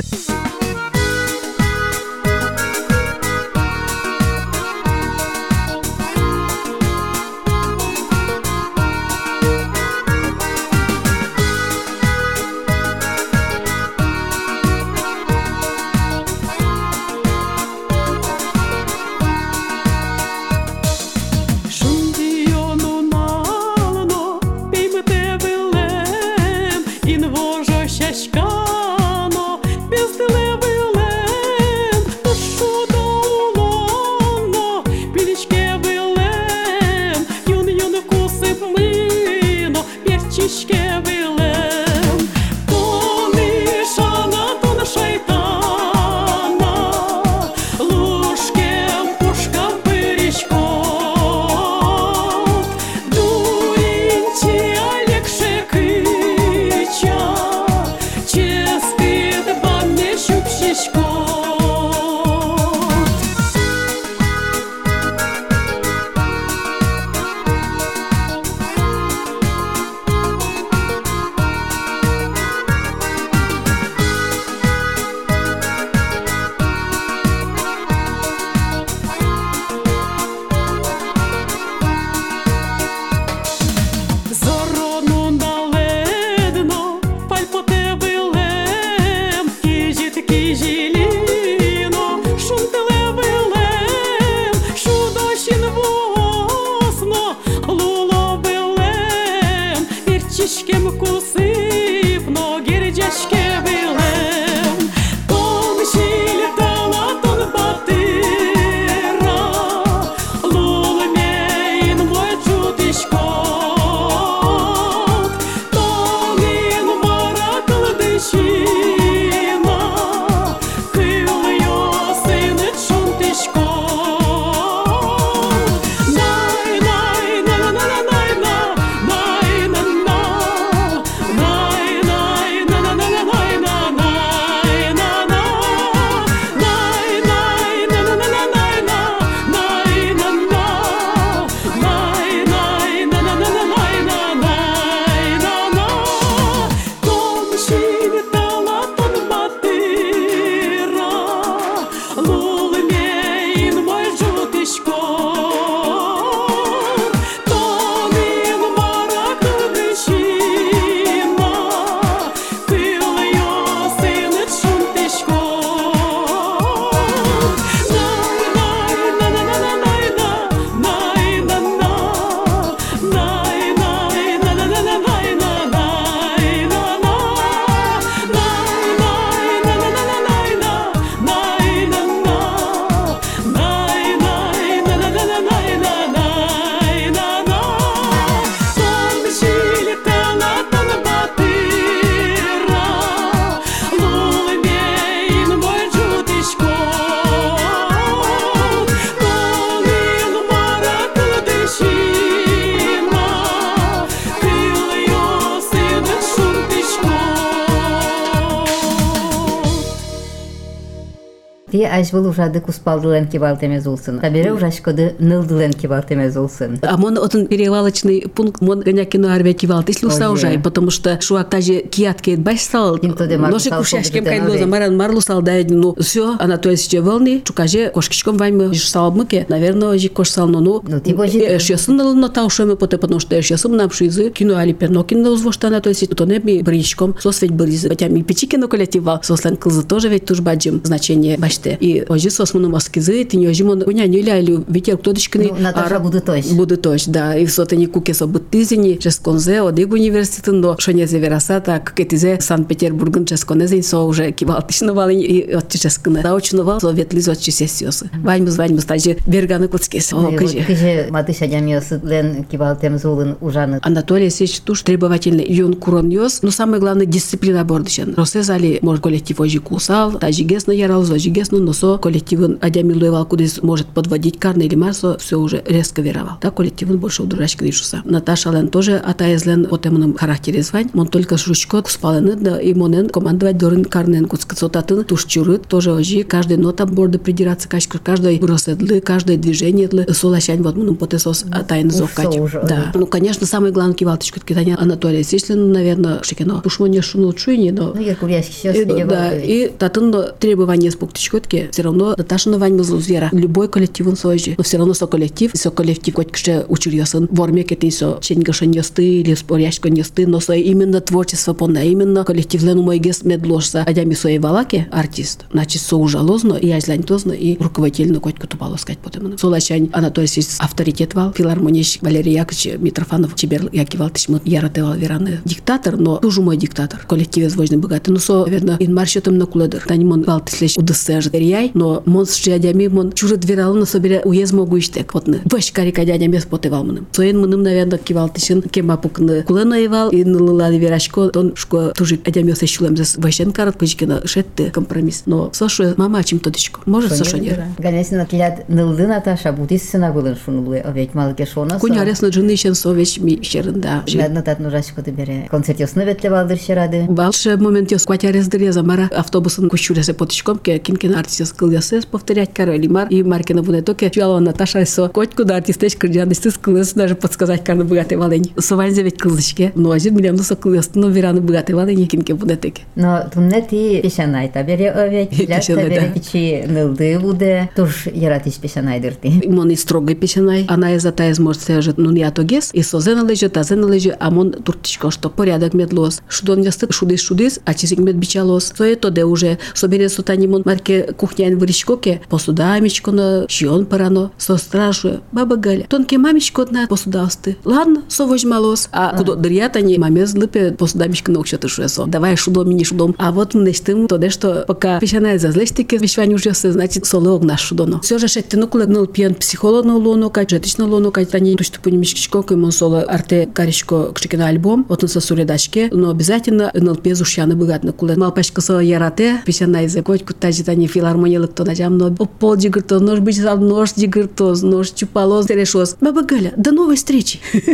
был 212.12 212.28
ужады 212.28 212.62
куспалдылен 212.62 213.28
кибалтемез 213.28 213.88
улсын. 213.88 214.20
Табере 214.20 214.54
ужашкоды 214.54 215.16
нылдылен 215.20 215.74
кибалтемез 215.74 216.36
улсын. 216.36 216.80
А 216.82 216.98
мон 216.98 217.18
отын 217.18 217.48
перевалочный 217.48 218.22
пункт 218.22 218.62
мон 218.62 218.82
гоня 218.82 219.06
кино 219.06 219.34
арве 219.34 219.54
кивалт 219.54 219.90
если 219.90 220.06
уса 220.06 220.32
уже, 220.32 220.60
потому 220.60 220.92
что 220.92 221.20
шуак 221.22 221.50
таже 221.50 221.82
киятке 221.82 222.38
баш 222.38 222.62
сал. 222.62 222.98
Ноши 222.98 223.70
кушашкем 223.70 224.26
кайдоза 224.26 224.66
маран 224.66 224.98
марлу 224.98 225.22
сал 225.22 225.42
да 225.42 225.54
ну 225.68 225.96
все, 226.00 226.38
то 226.38 226.70
есть 226.70 226.94
волны, 226.98 227.42
чукаже 227.44 227.90
кошкичком 227.90 228.38
вайме 228.38 228.74
сал 228.74 229.12
мыке, 229.12 229.46
наверное, 229.50 229.98
жи 229.98 230.10
кош 230.10 230.30
сал 230.30 230.48
ну. 230.48 230.82
Эшесын 230.82 231.96
на 231.96 232.30
таушеме 232.30 232.76
поте, 232.76 232.98
потому 232.98 233.20
что 233.20 233.40
эшесын 233.40 233.76
нам 233.76 233.92
шизы 233.92 234.30
кино 234.30 234.58
али 234.58 234.74
пернокин 234.74 235.22
на 235.22 235.32
узвоштана, 235.32 235.82
то 235.82 235.90
есть 235.90 236.10
то 236.16 236.26
не 236.26 236.40
би 236.40 236.62
бричком, 236.62 237.16
сос 237.20 237.42
ведь 237.42 237.52
бриз, 237.52 237.86
хотя 237.88 238.08
ми 238.08 238.24
пичикино 238.24 238.68
коллектива, 238.68 239.20
сослен 239.24 239.56
кылзы 239.58 239.84
тоже 239.84 240.10
ведь 240.10 240.26
туж 240.26 240.42
баджим 240.42 240.82
значение 240.84 241.38
баште. 241.38 241.78
И 241.80 241.95
ожи 242.08 242.30
сос 242.30 242.54
муну 242.54 242.70
маскизы, 242.70 243.24
ты 243.26 243.38
не 243.38 243.64
мон, 243.64 243.84
уня 243.86 244.08
не 244.08 244.22
ляли, 244.22 244.64
ветер 244.68 244.98
кто 244.98 245.14
дочкины. 245.14 245.52
Ну, 245.52 245.60
Наташа 245.60 246.00
буду 246.00 246.22
точ. 246.22 246.46
Буду 246.52 246.78
точ, 246.78 247.06
да. 247.06 247.36
И 247.36 247.46
все 247.46 247.66
не 247.72 247.88
куке 247.88 248.14
со 248.14 248.28
быттызини, 248.28 248.96
чес 248.96 249.18
конзе, 249.18 249.62
одег 249.62 249.92
университетын 249.94 250.62
до, 250.62 250.76
шоне 250.80 251.08
зевераса, 251.08 251.60
так, 251.60 251.94
кетизе 251.94 252.40
Санкт-Петербургын 252.40 253.26
чес 253.26 253.44
конезин, 253.44 253.84
со 253.84 254.00
уже 254.00 254.32
кивалтышнывал 254.32 255.10
и 255.10 255.52
от 255.52 255.70
ческыны. 255.70 256.22
Заочнывал, 256.22 256.80
со 256.80 256.92
ветлиз 256.92 257.28
от 257.28 257.40
чесесиосы. 257.40 258.10
Ваньмыз, 258.24 258.58
ваньмыз, 258.58 258.86
тажи 258.86 259.18
берганы 259.28 259.68
куцкес. 259.68 260.14
О, 260.14 260.32
кыжи. 260.32 260.64
Кыжи 260.66 261.08
матыш 261.10 261.42
адямиосы 261.42 262.02
лен 262.04 262.46
кибалтем 262.46 262.98
зулын 262.98 263.36
ужаны. 263.42 263.80
Анатолий 263.82 264.26
Алексеевич 264.26 264.60
туш 264.62 264.82
требовательный, 264.84 265.44
и 265.44 265.62
он 265.62 265.74
курон 265.76 266.10
йос, 266.10 266.42
но 266.42 266.52
самое 266.52 266.80
главное 266.80 267.06
дисциплина 267.06 267.64
бордышен. 267.64 268.14
Росезали, 268.16 268.80
может, 268.82 269.04
коллектив 269.04 269.40
ожи 269.40 269.60
кусал, 269.60 270.14
тажигес 270.14 270.68
на 270.68 270.72
ярал, 270.72 271.04
зажигес, 271.04 271.52
но 271.52 271.74
со 271.74 271.85
коллективын 272.02 272.58
адямилуевал, 272.62 273.26
куда 273.26 273.46
может 273.62 273.88
подводить 273.88 274.40
карны 274.40 274.64
или 274.64 274.76
марсо, 274.76 275.18
все 275.20 275.40
уже 275.40 275.64
резко 275.66 276.02
веровал. 276.02 276.38
Так 276.42 276.56
коллективын 276.56 276.98
больше 276.98 277.24
у 277.24 277.26
дурачки 277.26 277.64
дышуса. 277.64 278.02
Наташа 278.06 278.52
Лен 278.52 278.70
тоже 278.70 278.98
атаезлен 278.98 279.66
по 279.66 279.78
темным 279.78 280.16
характере 280.16 280.64
звань. 280.64 280.90
Он 280.94 281.08
только 281.08 281.38
шучко 281.38 281.84
спалены, 281.88 282.36
да 282.36 282.60
и 282.60 282.74
монен 282.74 283.10
командовать 283.10 283.58
дорын 283.58 283.86
карнен 283.86 284.26
куцкацотатын 284.26 285.04
туш 285.04 285.26
чурыт, 285.26 285.68
тоже 285.68 285.92
ожи, 285.94 286.24
каждый 286.24 286.58
нота 286.58 286.86
борда 286.86 287.20
придираться, 287.20 287.70
каждый 287.70 288.40
роседлы, 288.40 289.02
каждое 289.02 289.38
движение 289.38 289.88
длы, 289.88 290.08
солощань, 290.14 290.62
вот 290.62 290.76
мы 290.76 290.96
потесос 290.96 291.46
атайны 291.52 291.92
зовкать. 291.92 292.38
Да. 292.68 292.92
Ну, 292.94 293.06
конечно, 293.06 293.46
самый 293.46 293.72
главный 293.72 293.96
кивалточка 293.96 294.40
китания 294.40 294.78
Анатолия 294.80 295.24
Сишлин, 295.24 295.72
наверное, 295.72 296.22
шикино. 296.24 296.62
Пушмоне 296.62 297.02
шуну 297.02 297.34
чуйни, 297.34 297.72
но... 297.72 297.94
Ну, 297.94 298.02
Яркурьяшки 298.02 298.52
сейчас 298.52 298.76
И, 298.76 298.86
да, 298.86 299.36
и 299.36 299.68
татын 299.68 300.14
требования 300.40 300.92
с 300.92 300.96
пуктичкотки, 300.96 301.65
все 301.72 301.82
равно 301.84 302.16
Наташа 302.18 302.50
на 302.50 302.58
вань 302.58 302.82
звера. 302.84 303.30
Любой 303.32 303.68
коллектив 303.68 304.08
он 304.08 304.16
свой 304.16 304.36
но 304.58 304.64
все 304.64 304.78
равно 304.78 304.94
со 304.94 305.08
коллектив, 305.08 305.52
со 305.54 305.72
коллектив 305.72 306.16
хоть 306.16 306.32
кше 306.32 306.66
учурьясын. 306.68 307.28
Ворме 307.32 307.64
кетин 307.64 307.92
со 307.92 308.18
ченгашен 308.22 308.72
ясты 308.72 309.22
или 309.22 309.34
споряшкон 309.34 309.94
ясты, 309.94 310.28
но 310.28 310.40
со 310.40 310.54
именно 310.54 311.02
творчество 311.02 311.54
полное, 311.54 311.86
именно 311.86 312.24
коллектив 312.24 312.64
лену 312.64 312.84
мой 312.84 313.00
гес 313.00 313.24
медложса, 313.24 313.84
адями 313.84 314.14
своей 314.14 314.40
валаке 314.40 314.88
артист. 314.92 315.46
Значит, 315.52 315.82
со 315.82 315.96
ужалозно, 315.96 316.54
и 316.54 316.70
азлань 316.72 317.04
тозно, 317.04 317.32
и 317.32 317.62
руководительно 317.62 318.20
хоть 318.20 318.40
кутупало 318.40 318.78
сказать 318.78 319.00
потом. 319.00 319.38
Солачань 319.38 319.90
Анатолий 319.94 320.28
авторитет 320.60 321.14
вал, 321.14 321.32
филармонищик 321.32 322.02
Валерий 322.04 322.34
Яковлевич 322.34 322.80
Митрофанов, 322.80 323.36
Чебер 323.36 323.70
Якивал 323.72 324.10
Тишмут, 324.10 324.46
Яратевал 324.46 324.96
Вераны. 324.96 325.42
Диктатор, 325.46 325.98
но 325.98 326.18
тоже 326.18 326.42
мой 326.42 326.58
диктатор. 326.58 327.06
Коллективе 327.08 327.50
звозный 327.50 327.78
богатый. 327.78 328.10
Ну, 328.10 328.18
со, 328.18 328.46
верно, 328.48 328.78
ин 328.80 328.94
маршетом 328.94 329.38
на 329.38 329.46
куледер. 329.46 329.84
Тани 329.88 330.04
мон 330.06 330.24
вал 330.24 330.42
тислеш 330.42 330.78
удысэж 330.78 331.28
яй, 331.56 331.72
но 331.74 332.02
монс 332.06 332.42
дядями 332.44 332.88
мон 332.88 333.12
чужо 333.12 333.38
дверал 333.38 333.74
на 333.74 333.86
собере 333.86 334.22
уез 334.24 334.52
могу 334.52 334.78
иштек. 334.80 335.14
Вот 335.14 335.28
на 335.28 335.40
ваш 335.46 335.72
карика 335.72 336.06
дядями 336.06 336.38
спотевал 336.38 336.84
мным. 336.84 337.08
Соен 337.12 337.40
мным, 337.40 337.64
наверное, 337.64 337.98
кивал 337.98 338.30
тишин, 338.30 338.62
кем 338.62 338.92
апукны 338.92 339.44
кулена 339.44 339.76
евал, 339.76 340.10
и 340.10 340.24
нылыла 340.24 340.70
верашко, 340.76 341.30
тон 341.30 341.54
шко 341.56 341.94
тужик 341.96 342.24
дядями 342.24 342.52
осе 342.52 342.66
щулем 342.66 342.98
зас 342.98 343.18
вашен 343.18 343.52
карат 343.52 343.78
кучкина 343.78 344.22
шетте 344.26 344.72
компромисс. 344.72 345.24
Но 345.26 345.50
сошу 345.54 345.94
мама 345.98 346.24
чем 346.24 346.40
тодичко. 346.40 346.82
Может 346.86 347.14
сошу 347.14 347.38
нет. 347.38 347.60
Ганесина 347.78 348.26
тлят 348.26 348.68
нылды 348.70 349.08
Наташа, 349.08 349.52
будис 349.52 349.90
сына 349.90 350.12
гулын 350.12 350.38
шунулы, 350.44 350.80
овеч 350.80 351.14
малке 351.14 351.46
шона. 351.46 351.80
Кунярес 351.80 352.22
на 352.22 352.28
джыны 352.28 352.54
ищен 352.54 352.76
совеч 352.76 353.20
ми 353.20 353.40
щерында. 353.42 354.04
Надно 354.14 354.42
тат 354.42 354.60
нужачко 354.60 355.02
тебе. 355.02 355.48
Концерт 355.50 355.80
ясно 355.80 356.02
ветле 356.02 356.30
валдыр 356.30 356.58
щерады. 356.58 357.06
Балше 357.10 357.58
момент 357.58 357.92
яс 357.92 358.06
кватярес 358.06 358.48
дыреза 358.48 358.84
мара 358.84 359.10
автобусын 359.14 359.70
кучуресе 359.70 360.14
потичком, 360.14 360.58
ке 360.58 360.80
кинкин 360.80 361.16
артист 361.16 361.45
скыл 361.46 361.72
ясес 361.72 362.06
повторять 362.06 362.54
кароли 362.54 362.88
мар 362.88 363.08
и 363.10 363.24
маркина 363.24 363.62
вуне 363.62 363.82
токе 363.82 364.10
чуяла 364.10 364.40
Наташа 364.40 364.86
со 364.86 365.08
котку 365.10 365.44
да 365.46 365.58
артистеч 365.58 365.96
кырджан 365.96 366.34
стыс 366.34 366.58
кылыс 366.58 366.94
даже 366.94 367.16
подсказать 367.16 367.64
карны 367.64 367.84
богатый 367.84 368.16
валень. 368.16 368.54
Сувань 368.58 368.94
ведь 368.94 369.18
кылышке. 369.18 369.72
Но 369.76 369.92
один 369.92 370.16
миллион 370.16 370.38
со 370.40 370.56
кылыс 370.56 370.92
но 370.96 371.10
вераны 371.10 371.42
богатый 371.42 371.74
валень 371.74 372.08
кинке 372.08 372.34
вуне 372.34 372.56
теке. 372.56 372.84
Но 372.96 373.28
тунне 373.34 373.62
ти 373.62 374.02
пешанайта 374.02 374.64
бере 374.64 374.92
овек. 374.92 375.32
Ляста 375.48 375.76
бере 375.76 376.12
пичи 376.14 376.66
нылды 376.68 377.20
буде. 377.20 377.70
Туж 377.76 378.08
яратиш 378.14 378.56
пешанайдыр 378.56 379.16
ти. 379.16 379.44
Мон 379.48 379.70
и 379.70 379.76
строго 379.76 380.16
пешанай. 380.16 380.66
Она 380.68 380.96
из 380.96 381.06
ата 381.06 381.30
из 381.30 381.40
может 381.40 381.62
сежет 381.62 381.98
ну 381.98 382.14
я 382.16 382.32
то 382.32 382.44
гес 382.44 382.70
и 382.74 382.82
созе 382.82 383.16
належит, 383.16 383.54
тазе 383.54 383.76
належит, 383.76 384.16
а 384.20 384.32
мон 384.32 384.52
туртичко 384.52 385.12
что 385.12 385.30
порядок 385.30 385.74
медлос. 385.74 386.22
Шудон 386.28 386.62
ясты 386.62 386.88
шудис 386.92 387.22
шудис, 387.22 387.60
а 387.66 387.74
чизик 387.74 388.00
мед 388.00 388.16
бичалос. 388.16 388.72
То 388.72 388.84
это 388.84 389.12
де 389.12 389.24
уже 389.24 389.58
собере 389.74 390.10
сутани 390.10 390.48
мон 390.48 390.64
марке 390.66 391.04
кухнян 391.04 391.35
выришкоке 391.38 392.22
посудамичко 392.30 393.12
на 393.12 393.46
щион 393.48 393.86
парано. 393.86 394.32
Со 394.38 394.58
страшує. 394.58 395.20
Баба 395.32 395.56
Галя, 395.56 395.86
тонке 395.88 396.18
мамичко 396.18 396.66
на 396.70 396.88
посудасты. 396.88 397.58
Ладно, 397.64 398.02
со 398.08 398.26
возьмалос. 398.26 398.90
А 398.92 399.16
кудо 399.18 399.36
дырятани 399.36 399.98
маме 399.98 400.26
злыпе 400.26 400.72
посудамичко 400.72 401.32
на 401.32 401.40
учета 401.40 401.68
шуесо. 401.68 402.06
Давай 402.06 402.36
шудом, 402.36 402.70
мини 402.70 402.84
шудом. 402.84 403.16
А 403.18 403.32
вот 403.32 403.54
мы 403.54 403.64
нечтым 403.64 404.08
то 404.08 404.18
де 404.18 404.30
что 404.30 404.66
пока 404.68 405.00
пищаная 405.00 405.38
зазлестике 405.40 405.98
вишвань 405.98 406.34
уже 406.34 406.52
значит 406.54 407.06
солог 407.06 407.44
наш 407.44 407.62
шудоно. 407.62 408.00
Все 408.02 408.18
же 408.18 408.28
шетте 408.28 408.58
ну 408.58 408.68
кулегнул 408.68 409.06
пьян 409.06 409.36
психолог 409.36 409.86
на 409.86 409.96
лоно, 409.96 410.30
кай 410.30 410.48
жетично 410.50 410.86
лоно, 410.86 411.12
кай 411.12 411.26
тани 411.26 411.56
тушто 411.56 411.80
понимишкичко, 411.80 412.42
кой 412.42 412.58
мон 412.58 412.72
соло 412.72 413.02
арте 413.02 413.48
каришко 413.52 414.12
кшикина 414.14 414.48
альбом, 414.48 414.86
вот 414.90 415.04
он 415.04 415.10
со 415.10 415.20
суредачке, 415.20 415.90
но 415.92 416.10
обязательно 416.10 416.72
НЛП 416.74 417.08
зушяны 417.14 417.56
богат 417.56 417.84
на 417.84 417.92
куле. 417.92 418.16
Малпашка 418.16 418.62
со 418.62 418.80
ярате, 418.80 419.42
пищаная 419.46 419.88
за 419.88 420.02
коть, 420.02 420.26
кутажи 420.26 420.64
тани 420.64 420.88
филармониялык 420.88 421.25
то 421.56 421.64
начам, 421.66 421.98
но 421.98 422.12
пол 422.12 422.56
дигрто, 422.56 423.00
нож 423.00 423.20
быть 423.20 423.42
сал 423.42 423.58
нож 423.58 423.94
дигрто, 423.94 424.56
нож 424.62 424.90
чупало, 424.92 425.44
терешос. 425.44 425.98
Баба 426.02 426.24
Галя, 426.24 426.54
до 426.58 426.72
новой 426.72 426.96
встречи. 426.96 427.40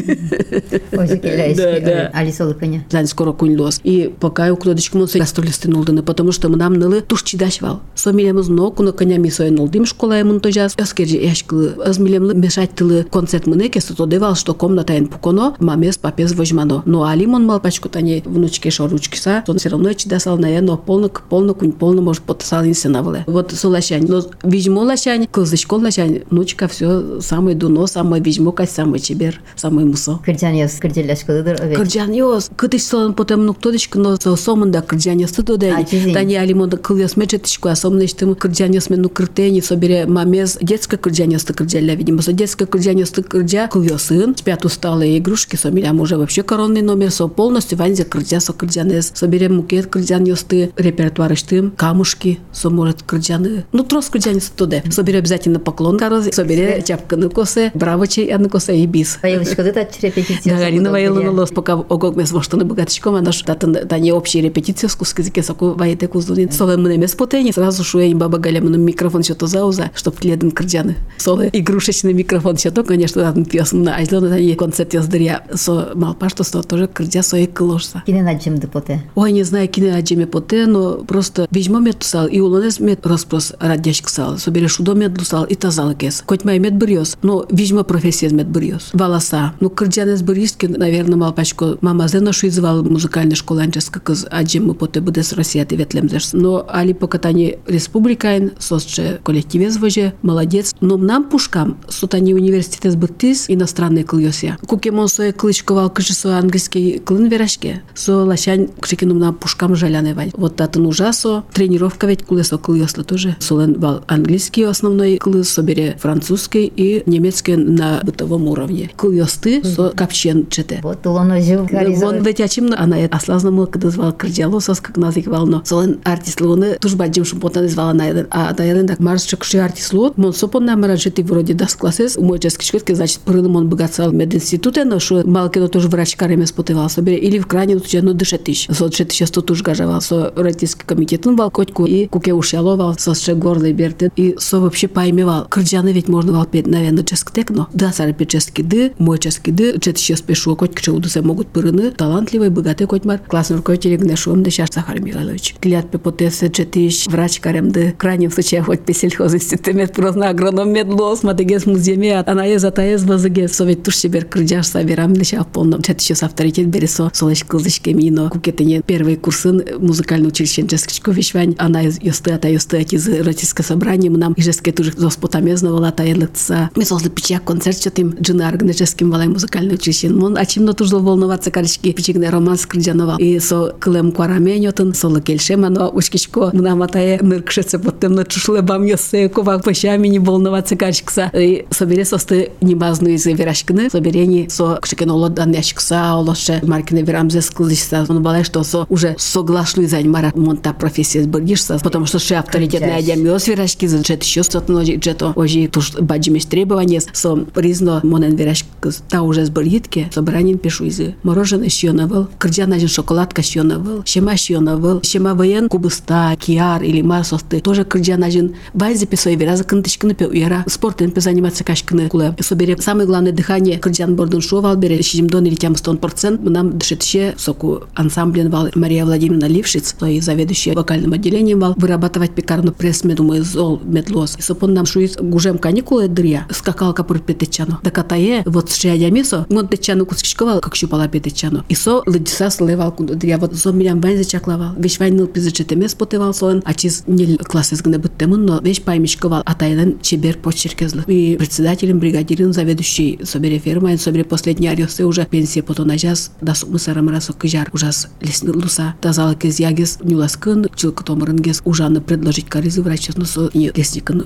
Да, 0.91 1.79
да. 1.79 2.11
Алиса 2.13 2.45
Лыканя. 2.45 2.85
Зань 2.89 3.07
скоро 3.07 3.31
кунь 3.31 3.57
лос. 3.57 3.79
И 3.83 4.13
пока 4.19 4.51
у 4.51 4.55
кудочку 4.55 4.97
мон 4.97 5.07
гастроли 5.13 5.49
стынулдыны, 5.49 6.03
потому 6.03 6.31
что 6.31 6.49
мы 6.49 6.57
нам 6.57 6.73
нылы 6.73 7.01
туш 7.01 7.23
чидашвал. 7.23 7.81
Сомилемыз 7.95 8.47
но 8.47 8.71
куна 8.71 8.91
конями 8.91 9.29
сой 9.29 9.49
нулдым 9.49 9.85
школа 9.85 10.13
ему 10.13 10.39
то 10.39 10.51
жаз. 10.51 10.75
Эскерже 10.77 11.17
яшкылы, 11.17 11.73
азмилемлы 11.83 12.33
мешать 12.33 12.71
тылы 12.71 13.03
концерт 13.03 13.47
мыне 13.47 13.69
кесто 13.69 13.95
то 13.95 14.05
девал, 14.05 14.35
что 14.35 14.53
комната 14.53 14.93
ен 14.93 15.07
пуконо, 15.07 15.55
мамес 15.59 15.97
папес 15.97 16.33
возьмано. 16.33 16.83
Но 16.85 17.05
алимон 17.05 17.45
мал 17.45 17.59
пачку 17.59 17.89
тани 17.89 18.23
внучки 18.25 18.69
шоручки 18.69 19.17
са, 19.17 19.43
он 19.47 19.57
все 19.57 19.69
равно 19.69 19.93
чидасал 19.93 20.37
на 20.37 20.61
но 20.61 20.77
полно 20.77 21.09
полно 21.09 21.53
кунь 21.53 21.71
полно 21.71 22.01
может 22.01 22.23
потасал 22.23 22.63
инсенавле. 22.65 23.23
Вот 23.27 23.40
солашань, 23.49 24.05
но 24.07 24.23
вижмо 24.43 24.81
лашань, 24.81 25.27
кылзычко 25.27 25.75
лашань, 25.75 26.21
внучка 26.29 26.67
все 26.67 27.19
самое 27.21 27.55
дуно, 27.55 27.87
самое 27.87 28.21
вижмо 28.21 28.51
кать, 28.51 28.71
самое 28.71 29.01
чебер, 29.01 29.41
самое 29.55 29.87
мусо. 29.87 30.19
Кырджан 30.25 30.53
яс 30.53 30.73
кырджелляшкыдыр 30.79 31.61
овек. 31.61 31.77
Кырджан 31.77 32.11
йос, 32.11 32.49
кытыш 32.55 32.83
сон 32.83 33.13
потом 33.13 33.45
ну 33.45 33.53
кто 33.53 33.71
дичко 33.71 33.99
но 33.99 34.15
со 34.17 34.35
сомында 34.35 34.81
кырджан 34.81 35.17
яс 35.17 35.31
тудо 35.31 35.57
А, 35.75 35.83
чизин. 35.83 36.13
Тани 36.13 36.35
алимонда 36.35 36.77
кыл 36.77 36.97
яс 36.97 37.17
мечетичко, 37.17 37.71
а 37.71 37.75
сомны 37.75 38.07
штым 38.07 38.35
кырджан 38.35 38.71
яс 38.71 38.89
мен 38.89 39.01
ну 39.01 39.09
кыртени 39.09 39.59
собере 39.61 40.05
мамез 40.05 40.57
детская 40.61 40.97
кырджан 40.97 41.29
яс 41.29 41.43
ты 41.43 41.53
кырджаля, 41.53 41.95
видимо, 41.95 42.21
со 42.21 42.33
детская 42.33 42.65
кырджан 42.65 42.97
яс 42.97 43.09
ты 43.09 43.23
кырджа, 43.23 43.67
кыл 43.67 43.83
ясын, 43.83 44.35
спят 44.35 44.65
усталые 44.65 45.17
игрушки, 45.17 45.55
со 45.55 45.71
милям 45.71 45.99
уже 45.99 46.17
вообще 46.17 46.43
коронный 46.43 46.81
номер, 46.81 47.11
со 47.11 47.27
полностью 47.27 47.77
ванзе 47.77 48.05
кырджа, 48.05 48.39
со 48.39 48.53
кырджан 48.53 48.91
яс, 48.91 49.11
собере 49.13 49.49
мукет 49.49 49.87
кырджан 49.87 50.25
ты, 50.47 50.71
репертуар 50.77 51.35
штым, 51.35 51.71
камушки, 51.71 52.39
со 52.51 52.69
может 52.69 53.03
кырджаны, 53.31 53.65
ну 53.71 53.83
трос 53.83 54.09
кырджан 54.09 54.35
яс 54.35 54.49
туде. 54.49 54.83
Собере 54.89 55.19
обязательно 55.19 55.59
поклон 55.59 55.97
корози, 55.97 56.31
собере 56.31 56.83
чапка 56.85 57.17
на 57.17 57.29
косе, 57.29 57.71
браво 57.73 58.07
чей, 58.07 58.33
а 58.33 58.37
на 58.37 58.49
косе 58.49 58.77
и 58.77 58.85
бис. 58.85 59.19
Да, 59.21 60.57
Галина 60.57 60.91
Ваиловна 60.91 61.31
лос, 61.31 61.49
пока 61.49 61.73
огог 61.73 62.15
мес 62.15 62.31
воштаны 62.31 62.65
богатичком, 62.65 63.15
она 63.15 63.31
ж 63.31 63.43
татын 63.43 63.77
да 63.85 63.99
не 63.99 64.11
общие 64.11 64.43
репетиции 64.43 64.87
с 64.87 64.95
кускизике 64.95 65.43
соку 65.43 65.73
ваите 65.73 66.07
куздунин. 66.07 66.51
Соле 66.51 66.77
мы 66.77 66.97
мес 66.97 67.15
потени, 67.15 67.51
сразу 67.51 67.83
шуя 67.83 68.05
им 68.05 68.19
баба 68.19 68.37
Галя 68.37 68.61
мы 68.61 68.77
микрофон 68.77 69.23
что 69.23 69.35
то 69.35 69.47
зауза, 69.47 69.91
чтоб 69.93 70.17
кледен 70.17 70.51
кырджаны. 70.51 70.95
Соле 71.17 71.49
игрушечный 71.53 72.13
микрофон 72.13 72.57
что 72.57 72.71
то, 72.71 72.83
конечно, 72.83 73.21
татын 73.21 73.45
пьесм 73.45 73.83
на 73.83 73.95
айзлона 73.95 74.29
да 74.29 74.39
не 74.39 74.55
концерт 74.55 74.93
яздыря, 74.93 75.43
со 75.53 75.91
малпашто 75.95 76.43
со 76.43 76.61
тоже 76.63 76.87
кырджа 76.87 77.23
сои 77.23 77.45
кылошса. 77.45 78.03
Кине 78.05 78.23
наджим 78.23 78.57
депоте. 78.57 79.03
Ой, 79.15 79.31
не 79.31 79.43
знаю, 79.43 79.67
кине 79.67 79.95
аджеме 79.95 80.27
поте, 80.27 80.65
но 80.65 81.03
просто 81.03 81.47
вижмо 81.51 81.79
ме 81.79 81.93
тусал, 81.93 82.27
и 82.27 82.39
улонес 82.39 82.79
ме 82.79 82.91
мед 82.91 83.01
распрос 83.21 83.53
радяшк 83.59 84.09
сал, 84.09 84.39
собере 84.39 84.67
шудо 84.67 84.93
мед 84.93 85.15
лусал 85.17 85.43
и 85.43 85.53
тазал 85.53 85.93
кес. 85.93 86.23
Хоть 86.25 86.43
май 86.43 86.57
мед 86.57 86.75
бриос, 86.75 87.17
но 87.21 87.45
вижма 87.51 87.83
профессия 87.83 88.29
мед 88.29 88.47
бриос. 88.47 88.89
Валаса. 88.93 89.53
Ну, 89.59 89.69
кырджанес 89.69 90.23
бриски, 90.23 90.65
наверное, 90.65 91.17
малпачко 91.17 91.77
мама 91.81 92.07
зена 92.07 92.33
шуизвал 92.33 92.83
музыкальная 92.83 93.35
школа 93.35 93.61
анческа 93.61 93.99
кыз 93.99 94.25
аджем 94.31 94.65
мы 94.67 94.73
поте 94.73 95.01
будес 95.01 95.33
Россия 95.33 95.65
ты 95.65 95.75
ветлемзеш. 95.75 96.33
Но 96.33 96.65
али 96.67 96.93
покатани 96.93 97.59
республикайн, 97.67 98.53
сосче 98.57 99.19
коллективе 99.23 99.69
звоже, 99.69 100.13
молодец. 100.23 100.73
Но 100.81 100.97
нам 100.97 101.29
пушкам, 101.29 101.77
сутани 101.89 102.33
университет 102.33 102.91
сбыттис 102.91 103.45
иностранный 103.49 104.03
клюсия. 104.03 104.57
Кукемон 104.65 105.09
сое 105.09 105.31
клычковал 105.31 105.91
кыжы 105.91 106.13
со 106.13 106.39
английский 106.39 106.97
клын 106.97 107.27
верашке. 107.27 107.83
Со 107.93 108.23
лащань 108.23 108.69
кшикинум 108.79 109.19
нам 109.19 109.35
пушкам 109.35 109.75
жаляны 109.75 110.15
вань. 110.15 110.31
Вот 110.33 110.55
татын 110.55 110.87
ужасо. 110.87 111.43
Тренировка 111.53 112.07
ведь 112.07 112.23
кулесо 112.23 112.57
клюсло 113.01 113.03
тоже. 113.03 113.35
Солен 113.39 113.79
вал 113.79 114.03
английский 114.07 114.63
основной 114.63 115.17
клыс, 115.17 115.49
собере 115.49 115.97
французский 115.99 116.71
и 116.75 117.03
немецкий 117.05 117.55
на 117.55 118.01
бытовом 118.03 118.47
уровне. 118.47 118.91
Клюсты 118.97 119.63
со 119.63 119.89
капчен 119.89 120.47
чете. 120.49 120.79
Вот 120.83 121.05
он 121.07 121.41
жил. 121.41 121.67
Вон 121.71 122.23
ведь 122.23 122.41
ачим 122.41 122.73
она 122.77 122.97
аслазна 123.11 123.51
мыл 123.51 123.67
кыды 123.67 123.89
звал 123.89 124.13
кырдялосос 124.13 124.79
как 124.79 124.97
назик 124.97 125.27
вално. 125.27 125.61
Солен 125.65 125.99
артист 126.03 126.41
луны 126.41 126.77
туж 126.79 126.95
баджим 126.95 127.25
шумпотан 127.25 127.67
звала 127.67 127.93
на 127.93 128.05
один. 128.05 128.27
А 128.31 128.53
на 128.57 128.63
один 128.63 128.87
так 128.87 128.99
марс 128.99 129.23
чекши 129.23 129.57
артист 129.57 129.93
лут. 129.93 130.17
Мон 130.17 130.33
сопон 130.33 130.65
на 130.65 130.75
маражети 130.75 131.23
вроде 131.23 131.53
дас 131.53 131.77
класses. 131.79 132.21
Мой 132.21 132.39
чески 132.39 132.65
шкетки 132.65 132.93
значит 132.93 133.19
прыным 133.19 133.55
он 133.55 133.69
богатцал 133.69 134.11
мединституте, 134.11 134.83
но 134.85 134.99
что 134.99 135.27
малкино 135.27 135.67
тоже 135.67 135.87
врач 135.87 136.15
кареме 136.15 136.45
спотывал 136.45 136.89
собере. 136.89 137.17
Или 137.17 137.39
в 137.39 137.47
крайне 137.47 137.77
тут 137.77 137.91
ну 138.01 138.13
дышетиш. 138.13 138.67
Сот 138.71 138.95
шетиш 138.95 139.27
сто 139.27 139.41
туж 139.41 139.61
гажавал 139.61 140.01
со 140.01 140.33
родительский 140.35 140.85
комитетын 140.85 141.35
вал 141.35 141.51
котку 141.51 141.85
и 141.85 142.07
куке 142.07 142.33
ушаловал 142.33 142.90
со 142.97 143.13
ше 143.15 143.35
горлый 143.35 143.73
берты. 143.73 144.11
И 144.15 144.35
со 144.37 144.59
вообще 144.59 144.87
поймевал. 144.87 145.47
Кырджаны 145.49 145.91
ведь 145.91 146.07
можно 146.07 146.33
вал 146.33 146.45
петь, 146.45 146.67
наверное, 146.67 147.03
чески 147.03 147.31
текно. 147.33 147.67
Да, 147.73 147.91
сары 147.91 148.13
пет 148.13 148.29
чески 148.29 148.61
ды, 148.61 148.93
мой 148.97 149.19
чески 149.19 149.51
ды. 149.51 149.79
Чет 149.79 149.97
сейчас 149.97 150.21
пишу, 150.21 150.55
котки 150.55 150.81
чеудусе 150.81 151.21
могут 151.21 151.47
пырыны. 151.47 151.91
Талантливый, 151.91 152.49
богатый 152.49 152.87
котмар. 152.87 153.19
Классный 153.27 153.57
руководитель 153.57 153.97
Гнешуам, 153.97 154.43
да 154.43 154.49
сейчас 154.49 154.69
Захар 154.73 154.99
Михайлович. 154.99 155.55
Клят 155.59 155.89
пепотесе 155.89 156.49
четыш, 156.49 157.07
врач 157.07 157.39
каремды. 157.39 157.93
В 157.93 157.97
крайнем 157.97 158.31
случае 158.31 158.61
хоть 158.61 158.81
мед 158.87 159.93
просто 159.93 160.29
агроном 160.29 160.71
медлос, 160.71 161.23
матегес 161.23 161.65
муземе, 161.65 162.19
она 162.19 162.45
е 162.45 162.59
затаез 162.59 163.03
базыгес. 163.03 163.51
Совет 163.53 163.83
туш 163.83 163.97
себе 163.97 164.21
крыджаш 164.21 164.67
собирам 164.67 165.13
лишь 165.13 165.31
в 165.31 165.45
полном. 165.45 165.81
Чет 165.81 166.01
сейчас 166.01 166.23
авторитет 166.23 166.67
бересо, 166.67 167.09
солоч 167.13 167.43
кылдышке 167.43 167.93
мино. 167.93 168.29
Кукетене 168.29 168.81
первый 168.81 169.15
курсын 169.15 169.63
музыкальный 169.79 170.27
училище 170.27 170.61
Джескичко 170.61 171.11
вишвань. 171.11 171.55
Она 171.57 171.83
из 171.83 172.01
ёсты, 172.01 172.31
ата 172.31 172.47
ёсты, 172.49 172.80
аки 172.81 172.95
из 172.95 173.07
родительское 173.07 173.65
собрание. 173.65 174.11
Нам 174.11 174.33
и 174.33 174.41
жеске 174.41 174.71
тоже 174.71 174.93
зоспотамезно 174.95 175.71
вала 175.71 175.91
та 175.91 176.03
елыца. 176.03 176.69
Мы 176.75 176.85
созли 176.85 177.09
пичак 177.09 177.43
концерт, 177.43 177.77
что 177.77 177.89
тим 177.89 178.15
джинар 178.19 178.57
гнеческим 178.57 179.11
валай 179.11 179.27
музыкальное 179.27 179.75
училище. 179.75 180.09
Мон, 180.09 180.37
а 180.37 180.45
чем 180.45 180.65
но 180.65 180.73
тоже 180.73 180.97
волноваться 180.97 181.51
карички. 181.51 181.91
Пичигне 181.91 182.29
роман 182.29 182.57
с 182.57 182.65
крыджанова. 182.65 183.17
И 183.17 183.39
со 183.39 183.75
клем 183.79 184.11
куараменьотын, 184.11 184.93
соло 184.93 185.21
кельшем, 185.21 185.65
оно 185.65 185.89
учкичко. 185.89 186.51
Мна 186.53 186.75
матае 186.75 187.19
ныркшеце, 187.21 187.79
потом 187.79 188.13
на 188.13 188.25
чушле 188.25 188.61
бам 188.61 188.83
ёсты, 188.85 189.29
кова 189.29 189.59
пощами 189.59 190.07
не 190.07 190.19
волноваться 190.19 190.75
каричкса. 190.75 191.31
И 191.33 191.65
собере 191.69 192.05
состы 192.05 192.51
небазну 192.61 193.09
из 193.09 193.25
верашкины, 193.25 193.89
соберени 193.89 194.47
со 194.49 194.77
кшикеноло 194.81 195.29
дан 195.29 195.51
яшкса, 195.51 196.15
олоше 196.15 196.59
маркины 196.63 196.99
верамзе 196.99 197.41
склыса. 197.41 198.05
Он 198.09 198.21
балай, 198.21 198.43
что 198.43 198.63
со 198.63 198.85
уже 198.89 199.15
соглашлый 199.17 199.87
за 199.87 200.01
мара 200.01 200.31
монта 200.35 200.73
профессия 200.73 201.23
сборгишься, 201.23 201.79
потому 201.83 202.05
что 202.05 202.19
ше 202.19 202.35
авторитетная 202.35 202.70
адямиос 202.70 203.48
верашки 203.48 203.86
за 203.86 204.00
джет 204.00 204.22
еще 204.22 204.42
сотно 204.42 204.82
джето 204.82 205.32
ожи 205.36 205.68
туш 205.68 205.92
баджимеш 205.94 206.44
требования 206.44 207.00
со 207.12 207.36
призно 207.36 208.00
монен 208.02 208.36
верашки 208.36 208.68
та 209.08 209.22
уже 209.22 209.44
сборгитке, 209.44 210.10
собранин 210.12 210.58
пишу 210.58 210.84
из 210.84 211.00
мороженое 211.22 211.68
шьоновал, 211.68 212.28
кырджанажин 212.38 212.88
шоколадка 212.88 213.42
шьоновал, 213.42 214.02
шема 214.04 214.36
шьоновал, 214.36 215.00
шема 215.02 215.34
воен 215.34 215.68
кубыста, 215.68 216.36
киар 216.38 216.82
или 216.82 217.02
марсосты, 217.02 217.60
тоже 217.60 217.84
кырджанажин 217.84 218.54
байзе 218.74 219.06
писой 219.06 219.36
вераза 219.36 219.64
кынтышкины 219.64 220.14
пе 220.14 220.26
уяра, 220.26 220.64
спортен 220.68 221.10
пе 221.10 221.20
заниматься 221.20 221.64
кашкины 221.64 222.08
куле. 222.08 222.34
Собере 222.40 222.76
самое 222.78 223.06
главное 223.06 223.32
дыхание 223.32 223.78
кырджан 223.78 224.14
бордун 224.16 224.40
шовал 224.40 224.76
бере, 224.76 225.02
щидим 225.02 225.28
дон 225.28 225.46
или 225.46 225.54
тям 225.54 225.76
стон 225.76 225.98
процент, 225.98 226.42
нам 226.42 226.78
дышетше 226.78 227.34
соку 227.36 227.82
ансамблен 227.94 228.50
вал 228.50 228.68
Мария 228.74 229.04
Владимировна 229.04 229.46
Лившиц, 229.46 229.94
то 229.98 230.06
и 230.06 230.20
заведующая 230.20 230.74
вокальным 230.74 231.12
отделением 231.12 231.60
вал, 231.60 231.74
вырабатывать 231.76 232.32
пекарну 232.32 232.59
пресс 232.69 233.03
медумы 233.03 233.41
зол 233.41 233.81
медлос. 233.83 234.37
Сопон 234.39 234.73
нам 234.73 234.85
шуиц 234.85 235.17
гужем 235.17 235.57
каникулы 235.57 236.07
дрия, 236.07 236.47
скакалка 236.51 237.03
пур 237.03 237.19
петечано. 237.19 237.79
Да 237.83 237.89
катае, 237.89 238.43
вот 238.45 238.71
шиядямисо, 238.71 239.45
мон 239.49 239.67
течану 239.67 240.05
кускишковал, 240.05 240.59
как 240.59 240.75
щупала 240.75 241.07
петечано. 241.07 241.65
И 241.69 241.75
со 241.75 242.03
лыдиса 242.05 242.49
слывал 242.49 242.91
кунду 242.91 243.15
дрия, 243.15 243.37
вот 243.37 243.53
зо 243.53 243.71
милям 243.71 243.99
вайзе 244.01 244.23
чаклавал. 244.23 244.75
Вещь 244.77 244.99
вайныл 244.99 245.27
пизычетемес 245.27 245.95
потывал 245.95 246.33
соен, 246.33 246.61
а 246.65 246.73
чиз 246.73 247.03
не 247.07 247.37
класс 247.37 247.71
гне 247.81 247.97
буттемын, 247.97 248.45
но 248.45 248.59
вещь 248.59 248.81
паймишковал, 248.81 249.41
а 249.45 249.55
тайдан 249.55 249.99
чебер 250.01 250.37
почеркезлы. 250.37 251.03
И 251.07 251.35
председателем, 251.37 251.99
бригадирин, 251.99 252.53
заведующий 252.53 253.19
собере 253.23 253.59
ферма, 253.59 253.97
собере 253.97 254.25
последний 254.25 254.67
ариосы 254.67 255.05
уже 255.05 255.25
пенсия 255.25 255.63
потом 255.63 255.87
на 255.87 255.97
час, 255.97 256.31
да 256.41 256.53
сумы 256.55 256.79
сарамрасо 256.79 257.33
кыжар, 257.33 257.69
ужас 257.73 258.07
лесны 258.19 258.51
луса, 258.51 258.95
тазала 259.01 259.35
кез 259.35 259.59
ягес, 259.59 259.99
нюласкын, 260.03 260.67
чилка 260.75 261.03
томырынгес, 261.03 261.61
ужаны 261.65 262.01
предложить 262.01 262.49
карызы 262.51 262.81
врачтын 262.81 263.25
со 263.25 263.47
и 263.47 263.71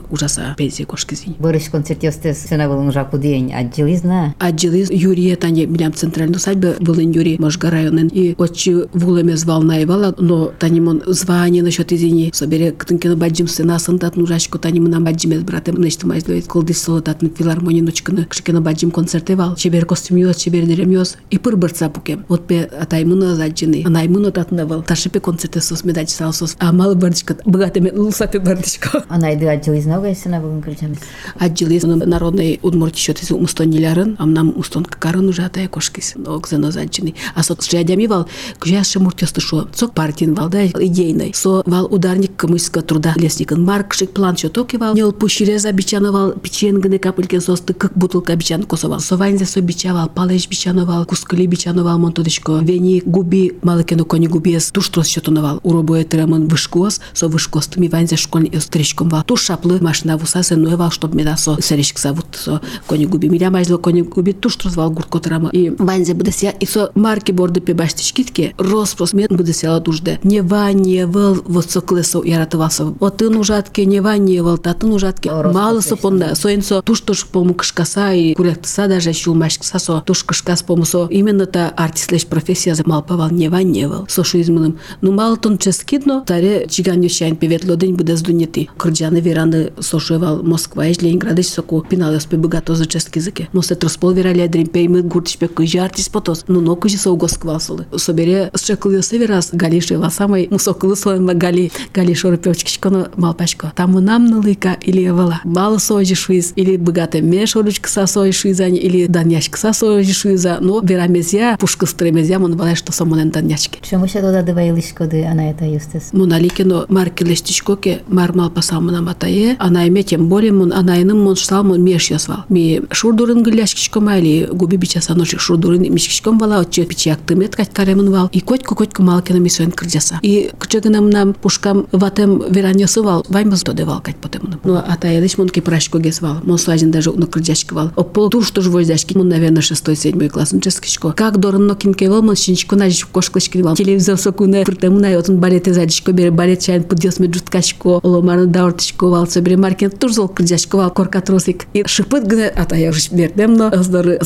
ужаса 0.10 0.56
пенсия 0.58 0.86
кошкизи. 0.86 1.36
борис 1.40 1.70
концертёсте 1.70 2.34
сена 2.34 2.68
был 2.68 2.86
уже 2.88 3.06
кудень 3.06 3.54
отделизна. 3.54 4.34
Отделиз 4.40 4.90
юрий 4.90 5.36
тане 5.36 5.66
милям 5.68 5.94
центральную 5.94 6.40
садьбы 6.40 6.76
был 6.80 6.96
Юрий 6.96 7.38
Можга 7.38 7.70
районен 7.70 8.08
и 8.08 8.36
отчи 8.38 8.76
вулеме 8.94 9.38
звална 9.38 9.84
ивала, 9.84 10.16
но 10.18 10.52
танимон 10.60 11.04
звание 11.06 11.62
насчет 11.62 11.94
изини 11.94 12.32
собере 12.34 12.72
ктынкин 12.72 13.18
баджим 13.18 13.48
сына 13.48 13.78
сындат 13.80 14.16
нурашко 14.16 14.58
танимон 14.58 14.92
нам 14.92 15.04
баджим 15.04 15.44
братем 15.44 15.76
нечто 15.82 16.08
майзлоит 16.08 16.48
колды 16.48 16.74
солдатны 16.74 17.30
филармония 17.30 17.84
ночкыны 17.84 18.26
кшикена 18.26 18.62
баджим 18.62 18.92
концерте 18.92 19.36
вал. 19.36 19.56
Чебер 19.56 19.86
костюм 19.86 20.18
йос, 20.18 20.38
чебер 20.38 20.66
дерем 20.66 20.90
ёс 20.90 21.18
и 21.30 21.38
пыр 21.38 21.58
бырца 21.58 21.90
пукем. 21.90 22.26
Вот 22.28 22.48
пе 22.48 22.64
атаймуна 22.64 23.36
заджины. 23.36 23.84
Анаймуна 23.86 24.32
татна 24.32 24.66
вал. 24.66 24.82
Ташепе 24.84 25.20
концерте 25.20 25.62
сос 25.62 25.84
медач 25.84 26.10
сал 26.10 26.34
сос. 26.34 26.56
Амал 26.60 26.96
бырчкат. 26.96 27.42
Богатыми 27.46 27.90
лусапе 28.16 28.40
бардичка. 28.40 29.04
Она 29.10 29.34
иду 29.36 29.48
отделизна, 29.48 30.00
угай 30.00 30.16
сена 30.16 30.40
был 30.40 30.62
кырджамес. 30.62 30.98
Отделиз 31.38 31.84
народный 31.84 32.60
удмурти 32.62 33.00
счет 33.00 33.22
из 33.22 33.32
умстонилярын, 33.32 34.16
а 34.20 34.26
нам 34.26 34.54
устон 34.56 34.86
какарын 34.86 35.28
уже 35.28 35.44
атая 35.44 35.68
кошкис, 35.68 36.16
огзено 36.26 36.72
заджины. 36.72 37.14
А 37.36 37.44
со 37.44 37.62
шядями 37.62 38.08
вал, 38.08 38.28
кжяше 38.60 39.00
муртёсты 39.00 39.42
шо, 39.42 39.68
цок 39.74 39.94
партин 39.94 40.34
вал, 40.34 40.50
да, 40.50 40.66
идейный. 40.66 41.34
Со 41.34 41.62
вал 41.66 41.86
ударник 41.94 42.36
коммунистского 42.36 42.84
труда 42.84 43.14
лесникын 43.18 43.64
маркшик 43.64 44.12
план 44.12 44.38
что 44.38 44.50
токи 44.50 44.78
вал, 44.78 44.96
нел 44.96 45.12
пущереза 45.12 45.72
бичановал, 45.72 46.32
печенгны 46.32 47.00
капельки 47.00 47.40
состы, 47.40 47.74
как 47.74 47.98
бутылка 47.98 48.36
бичан 48.36 48.64
косовал. 48.64 49.00
Со 49.02 49.18
ванзе 49.18 49.46
со 49.46 49.60
бичавал, 49.62 50.10
палеш 50.10 50.48
бичановал, 50.48 51.06
кускали 51.06 51.46
бичановал, 51.46 52.00
монтодечко, 52.00 52.60
вени 52.62 53.02
губи, 53.06 53.58
малыкену 53.62 54.06
кони 54.06 54.28
губиес, 54.28 54.72
туш 54.72 54.90
трос 54.90 55.08
счетоновал. 55.08 55.60
Уробуе 55.64 56.06
теремон 56.06 56.48
вышкос, 56.48 57.02
со 57.14 57.28
вышкос, 57.28 57.68
тми 57.68 57.90
ванзе 58.06 58.18
школьный 58.18 58.62
стричком 58.62 59.10
вал. 59.10 59.24
Туш 59.24 59.42
шаплы 59.42 59.80
машина 59.82 60.18
вуса 60.18 60.44
се 60.44 60.56
нуевал, 60.56 60.92
чтоб 60.92 61.14
меда 61.16 61.38
со 61.38 61.58
серечк 61.62 61.98
савут, 61.98 62.26
со 62.34 62.62
кони 62.88 63.06
губи. 63.06 63.30
Миля 63.30 63.50
мажло 63.50 63.78
кони 63.78 64.02
губи, 64.02 64.34
туш 64.34 64.56
трос 64.58 64.76
вал 64.76 64.92
гурко 64.92 65.20
терема. 65.20 65.50
И 65.50 65.72
ванзе 65.72 66.14
будеся, 66.14 66.50
и 66.50 66.66
со 66.66 66.92
марки 66.94 67.32
борды 67.32 67.62
пебаштичкитке, 67.62 68.54
роспрос 68.58 69.14
мед 69.14 69.32
будеся 69.32 69.80
дужде. 69.80 70.20
Не 70.24 70.42
ванье 70.42 71.08
вал, 71.08 71.38
вот 71.46 71.72
со 71.72 71.82
клесо 71.82 72.24
яратывался. 72.24 72.86
Вот 72.86 73.18
ты 73.18 73.30
нужатке, 73.30 73.86
не 73.86 74.02
ванье 74.02 74.44
вал, 74.44 74.60
та 74.60 74.74
ты 74.74 74.86
нужатке. 74.86 75.32
Мало 75.32 75.82
со 75.82 75.96
понда, 75.96 76.36
со 76.36 76.54
инсо, 76.54 76.82
туш 76.84 77.02
туш 77.02 77.26
пому 77.26 77.56
кышкаса 77.56 78.14
и 78.14 78.36
куряктыса 78.36 78.88
даже 78.88 79.14
щулмашкса 79.14 79.80
со, 79.80 80.02
туш 80.02 80.24
кышкас 80.24 80.62
пому 80.62 80.86
со. 80.86 81.08
Именно 81.08 81.48
та 81.48 81.70
артистлеш 81.70 82.28
профессия 82.28 82.76
за 82.76 82.84
малпавал 82.86 83.32
не 83.32 83.50
ванье 83.50 83.88
вал. 83.88 84.06
Со 84.08 84.24
шуизмыным. 84.24 84.78
Ну 85.02 85.12
мало 85.12 85.38
тон 85.38 85.58
ческидно, 85.58 86.22
таре 86.22 86.68
чиган 86.70 87.02
юшайн 87.02 87.36
певетло 87.36 87.76
день 87.76 87.95
буде 87.96 88.16
здуняти. 88.16 88.70
Кырджаны 88.78 89.20
вераны 89.20 89.72
сошевал 89.80 90.44
Москва, 90.44 90.86
еш 90.86 91.02
Ленинградыш 91.02 91.48
соку 91.48 91.82
пиналес 91.82 92.26
пе 92.26 92.38
богато 92.38 92.76
за 92.76 92.86
чески 92.86 93.20
языке. 93.20 93.48
Мосе 93.54 93.76
троспол 93.76 94.12
верали 94.12 94.48
дрим 94.48 94.68
пеймы 94.68 95.02
гуртиш 95.02 95.38
пе 95.38 95.48
кыжи 95.48 95.80
артист 95.80 96.12
потос. 96.12 96.46
Ну 96.48 96.62
но 96.62 96.76
кыжи 96.76 96.98
со 96.98 97.12
госквасылы. 97.16 97.86
Собере 97.96 98.52
шекылы 98.56 99.02
северас 99.02 99.50
галиши 99.54 99.98
ла 99.98 100.10
самой 100.10 100.48
мусокылы 100.52 100.96
слоем 100.96 101.26
гали 101.26 101.72
гали 101.94 102.14
шоры 102.14 102.38
певчкичконо 102.38 103.10
малпачко. 103.16 103.72
Там 103.76 103.94
нам 103.94 104.26
налыка 104.26 104.78
или 104.82 105.10
вала. 105.10 105.42
Мало 105.44 105.78
сойжи 105.78 106.16
шуиз 106.16 106.54
или 106.56 106.78
богато 106.78 107.22
меш 107.22 107.56
оручка 107.56 107.90
са 107.90 108.08
сой 108.08 108.32
шуизань 108.32 108.76
или 108.76 109.08
даняшка 109.08 109.58
са 109.58 109.74
сойжи 109.74 110.14
шуиза. 110.14 110.58
Но 110.62 110.82
верамезя 110.82 111.58
пушка 111.60 111.86
стремезя 111.86 112.40
мон 112.40 112.56
валай 112.56 112.76
что 112.76 112.92
самонен 112.92 113.30
данячки. 113.30 113.80
Чому 113.82 114.08
ще 114.08 114.22
дода 114.22 114.44
дива 114.44 114.64
илишко 114.64 115.06
де 115.06 115.24
ана 115.24 115.50
ета 115.50 115.66
юстес? 115.66 116.14
Моналикено 116.14 116.86
марки 116.90 117.24
лешти 117.24 117.54
тишкоке 117.76 118.02
мармал 118.08 118.50
пасамына 118.50 119.02
матае, 119.02 119.56
анайме 119.60 120.04
тем 120.04 120.28
более 120.28 120.52
мун 120.52 120.74
анайным 120.74 121.24
мун 121.24 121.36
шталмун 121.36 121.84
меш 121.84 122.10
ясвал. 122.12 122.46
Ми 122.50 122.82
шурдурын 122.92 123.44
гыляшкичком 123.44 124.08
али 124.08 124.48
губи 124.52 124.78
бичаса 124.78 125.16
ночи 125.16 125.38
шурдурын 125.38 125.82
мишкичком 125.94 126.38
вала 126.38 126.60
отче 126.60 126.86
пичак 126.86 127.20
тымет 127.26 127.56
кать 127.56 127.74
каремын 127.74 128.12
вал. 128.12 128.30
И 128.32 128.42
коть 128.42 128.64
коть 128.64 128.94
кумалкина 128.94 129.38
мисуен 129.38 129.72
кырджаса. 129.72 130.20
И 130.22 130.52
кычыгынам 130.58 131.10
нам 131.10 131.34
пушкам 131.34 131.88
ватем 131.92 132.44
вераньосы 132.50 133.02
вал, 133.02 133.26
ваймыз 133.30 133.64
додевал 133.64 134.02
кать 134.02 134.18
потемным. 134.18 134.60
Ну 134.64 134.76
атаялыш 134.76 135.38
мун 135.38 135.50
кипрашко 135.50 136.00
гесвал. 136.00 136.38
Мон 136.44 136.58
слажин 136.58 136.92
даже 136.92 137.12
ну 137.12 137.28
кырджашкивал. 137.28 137.92
Опол 137.96 138.30
тур 138.30 138.46
что 138.46 138.62
ж 138.62 138.68
воздашки 138.68 139.18
мун 139.18 139.30
наверное 139.30 139.62
шестой 139.62 139.96
седьмой 139.96 140.30
класс 140.30 140.54
ческичко. 140.62 141.12
Как 141.12 141.40
дорын 141.40 141.68
но 141.68 141.76
кинкевал 141.76 142.22
мун 142.22 142.36
шинчко 142.36 142.76
нажич 142.76 143.06
кошклышкивал. 143.06 143.76
Телевизор 143.76 144.18
сокуне 144.18 144.64
притемуна 144.64 145.18
отун 145.18 145.38
балет 145.38 145.66
задичко 145.66 146.12
бере 146.12 146.32
балет 146.32 146.62
чайн 146.62 146.84
подъес 146.84 147.20
ме 147.66 147.76
джуткачко 147.76 148.00
оломарны 148.04 148.46
дауртичко 148.48 149.06
вал 149.06 149.28
собере 149.28 149.58
маркен 149.58 149.92
турзол 149.92 150.28
кырджашко 150.28 150.78
вал 150.78 150.92
коркатросик. 150.92 151.68
И 151.74 151.84
шипыт 151.86 152.26
гне 152.28 152.48
атаярыш 152.48 153.12
бердем 153.12 153.54
но 153.54 153.68
аздары. 153.68 154.20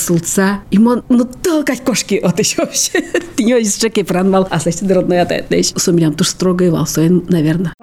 И 0.71 0.80
мон 0.80 1.04
ну 1.10 1.25
толкать 1.25 1.84
кошки 1.84 2.15
от 2.15 2.39
еще 2.39 2.63
вообще. 2.63 3.04
Не 3.38 3.60
из 3.60 3.75
чеки 3.78 4.04
пранвал, 4.04 4.47
а 4.49 4.60
слышь, 4.60 4.75
ты 4.75 4.93
родной 4.93 5.21
атает. 5.21 5.47
Сумилям 5.75 6.13
туж 6.13 6.30
строго 6.30 6.69
вал, 6.71 6.88
наверное. 7.30 7.73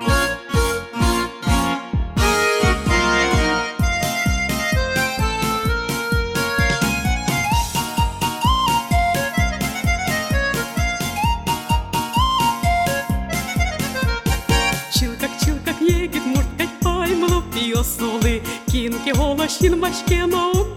Машин 19.59 19.81
башке, 19.81 20.27
но 20.27 20.51
убине 20.51 20.76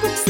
people 0.00 0.23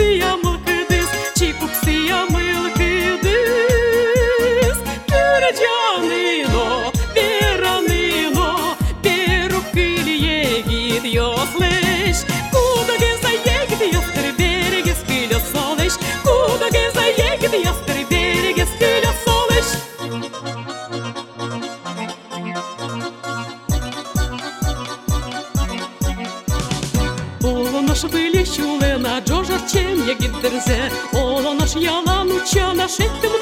wiedzę 30.66 30.90
O 31.12 31.54
nasz 31.54 31.76
Jana 31.76 32.24
Luciana, 32.24 32.88
szedł 32.88 33.33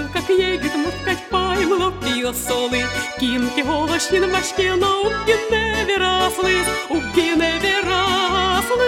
Чилкак, 0.00 0.28
егит, 0.30 0.74
муткать 0.76 1.28
паймло 1.30 1.92
пио 2.02 2.32
соли. 2.32 2.84
Кінки 3.18 3.62
голошні 3.62 4.20
на 4.20 4.26
машки, 4.26 4.72
но 4.76 5.02
уги 5.02 5.36
не 5.50 5.84
вираслись, 5.88 6.66
уги 6.88 7.36
не 7.36 7.58
вираслись. 7.62 8.80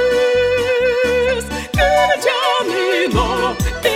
Кирджанино, 1.75 3.57
перанино, 3.83 3.92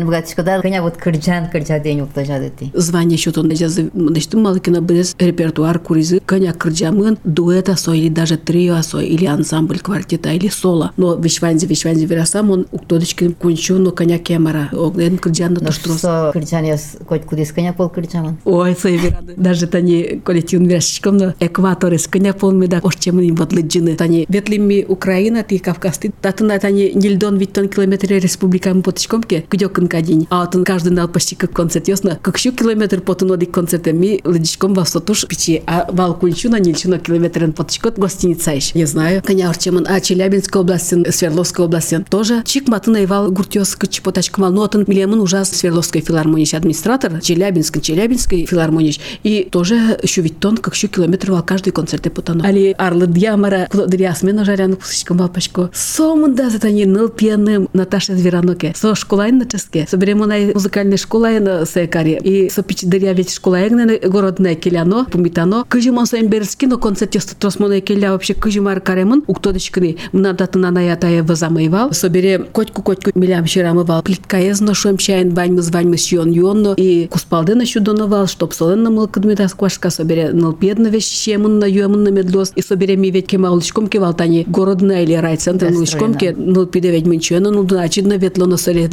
Бгатышкада 0.00 0.60
кыня 0.60 0.82
вот 0.82 0.96
кырджан 0.96 1.48
кырджа 1.50 1.78
день 1.78 2.00
уктажа 2.00 2.38
дети. 2.38 2.70
Звание 2.74 3.18
счетон 3.18 3.54
жазы 3.54 3.90
мындышты 3.92 4.36
малыкина 4.36 4.80
без 4.80 5.14
репертуар 5.18 5.78
куризы 5.78 6.20
коня 6.24 6.52
кырджамын 6.52 7.18
дуэта 7.24 7.76
сой 7.76 7.98
или 8.00 8.08
даже 8.08 8.36
трио 8.36 8.82
сой 8.82 9.06
или 9.06 9.26
ансамбль 9.26 9.78
квартета 9.78 10.30
или 10.30 10.48
соло. 10.48 10.92
Но 10.96 11.14
вишванзи 11.14 11.66
вишванзи 11.66 12.06
верасам 12.06 12.50
он 12.50 12.66
уктодычкин 12.72 13.34
кунчу 13.34 13.74
но 13.78 13.90
коня 13.90 14.18
кемара. 14.18 14.68
Огден 14.72 15.18
кырджан 15.18 15.54
Но 15.54 15.60
туштрос. 15.66 15.98
что 15.98 16.30
кырджан 16.32 16.64
яс 16.64 16.96
коть 17.06 17.24
кудис 17.24 17.52
кыня 17.52 17.72
пол 17.72 17.88
кырджаман. 17.88 18.38
Ой, 18.44 18.76
сой 18.80 18.96
верады. 18.96 19.34
Даже 19.36 19.66
тани 19.66 20.20
коллективн 20.24 20.64
верашичком 20.66 21.16
на 21.16 21.34
экваторис 21.40 22.06
коня 22.06 22.32
пол 22.32 22.52
меда 22.52 22.80
ошчемын 22.82 23.24
им 23.24 23.34
ботлыджины. 23.34 23.96
Тани 23.96 24.26
ветлими 24.28 24.84
Украина 24.88 25.42
ти 25.42 25.58
Кавказты. 25.58 26.12
Татына 26.20 26.58
тани 26.58 26.92
нильдон 26.94 27.36
виттон 27.36 27.68
километре 27.68 28.18
республикам 28.18 28.82
потычкомке 28.82 29.44
кудёкын 29.50 29.81
кадень. 29.88 30.26
А 30.30 30.42
отын 30.42 30.64
каждый 30.64 30.92
нал 30.92 31.08
почти 31.08 31.34
как 31.34 31.52
концерт 31.52 31.88
ясно. 31.88 32.18
Как 32.22 32.38
щу 32.38 32.52
километр 32.52 33.00
потын 33.00 33.30
оди 33.32 33.46
концертами 33.46 34.20
лыдичком 34.24 34.74
во 34.74 34.84
сотуш 34.84 35.26
печи. 35.26 35.62
А 35.66 35.86
вал 35.90 36.14
кунчу 36.14 36.48
на 36.50 36.60
километрен 36.60 37.52
потычкот 37.52 37.98
гостиница 37.98 38.52
ищ. 38.52 38.72
Я 38.74 38.86
знаю. 38.86 39.22
Коня 39.24 39.50
орчемын. 39.50 39.86
А 39.88 40.00
Челябинская 40.00 40.62
область, 40.62 40.94
Свердловская 41.14 41.66
область 41.66 41.94
тоже. 42.08 42.42
Чик 42.44 42.68
матына 42.68 43.04
ивал 43.04 43.30
гуртёс 43.30 43.74
кыч 43.76 44.02
потачкомал. 44.02 44.52
Но 44.52 44.62
отын 44.64 44.84
милемын 44.86 45.20
ужас 45.20 45.50
Свердловской 45.50 46.00
филармонии 46.00 46.54
администратор. 46.54 47.20
Челябинской, 47.20 47.82
Челябинской 47.82 48.46
филармонии. 48.46 48.96
И 49.22 49.48
тоже 49.50 49.98
щу 50.04 50.22
виттон 50.22 50.56
как 50.56 50.74
щу 50.74 50.88
километр 50.88 51.32
вал 51.32 51.42
каждый 51.42 51.70
концерт 51.70 52.12
потану. 52.12 52.44
Али 52.44 52.74
арлы 52.78 53.06
дьямара 53.06 53.68
дриасмена 53.72 54.44
жаряну 54.44 54.76
пусичком 54.76 55.18
вал 55.18 55.28
пачко. 55.28 55.70
Сомында 55.72 56.50
затани 56.50 56.84
ныл 56.84 57.08
пьяным 57.08 57.68
Наташа 57.72 58.16
Звераноке. 58.16 58.72
Со 58.76 58.94
школайн 58.94 59.38
на 59.38 59.46
час 59.46 59.64
Ленинске. 59.72 59.86
Собере 59.88 60.14
монай 60.14 60.52
музыкальная 60.52 60.96
школа 60.96 61.28
на 61.40 61.66
Секаре. 61.66 62.18
И 62.22 62.48
сопич 62.50 62.82
дыря 62.82 63.12
ведь 63.12 63.32
школа 63.32 63.56
егнене 63.56 63.98
городная 63.98 64.54
келяно, 64.54 65.04
пумитано. 65.04 65.64
Кыжимон 65.68 66.06
сайын 66.06 66.28
берски, 66.28 66.66
но 66.66 66.78
концерт 66.78 67.14
ёсты 67.14 67.34
трос 67.38 67.58
монай 67.58 67.80
келя 67.80 68.12
вообще 68.12 68.34
кыжимар 68.34 68.80
каремын. 68.80 69.24
Уктодышкыны 69.26 69.96
мына 70.12 70.32
датына 70.32 70.70
наятая 70.70 71.22
вазамайвал. 71.22 71.92
Собере 71.92 72.38
котку-котку 72.38 73.10
милям 73.14 73.46
ширамывал. 73.46 74.02
Плитка 74.02 74.38
езно 74.38 74.74
шуем 74.74 74.96
чайын 74.96 75.34
ваньмыз 75.34 75.70
ваньмыз 75.70 76.12
йон 76.12 76.30
йонно. 76.30 76.74
И 76.76 77.06
куспалдына 77.08 77.64
щудоновал, 77.66 78.26
чтоб 78.26 78.52
соленно 78.52 78.90
мыл 78.90 79.08
кыдмитас 79.08 79.54
квашка 79.54 79.90
собере 79.90 80.32
на 80.32 80.54
юемын 80.54 82.02
на 82.02 82.08
медлос. 82.08 82.52
И 82.56 82.62
собере 82.62 82.96
ми 82.96 83.10
ведь 83.10 83.26
кема 83.26 83.50
улычком 83.50 83.88
кевалтани 83.88 84.44
городная 84.46 85.02
или 85.02 85.14
райцентр 85.14 85.66
улычком 85.66 86.14
ке 86.14 86.34
ныл 86.34 86.66
пиде 86.66 86.90
ведь 86.90 87.06
мынчуена 87.06 87.50
ныл 87.50 87.66
очевидно 87.78 88.14
ветло 88.14 88.56
соре 88.56 88.88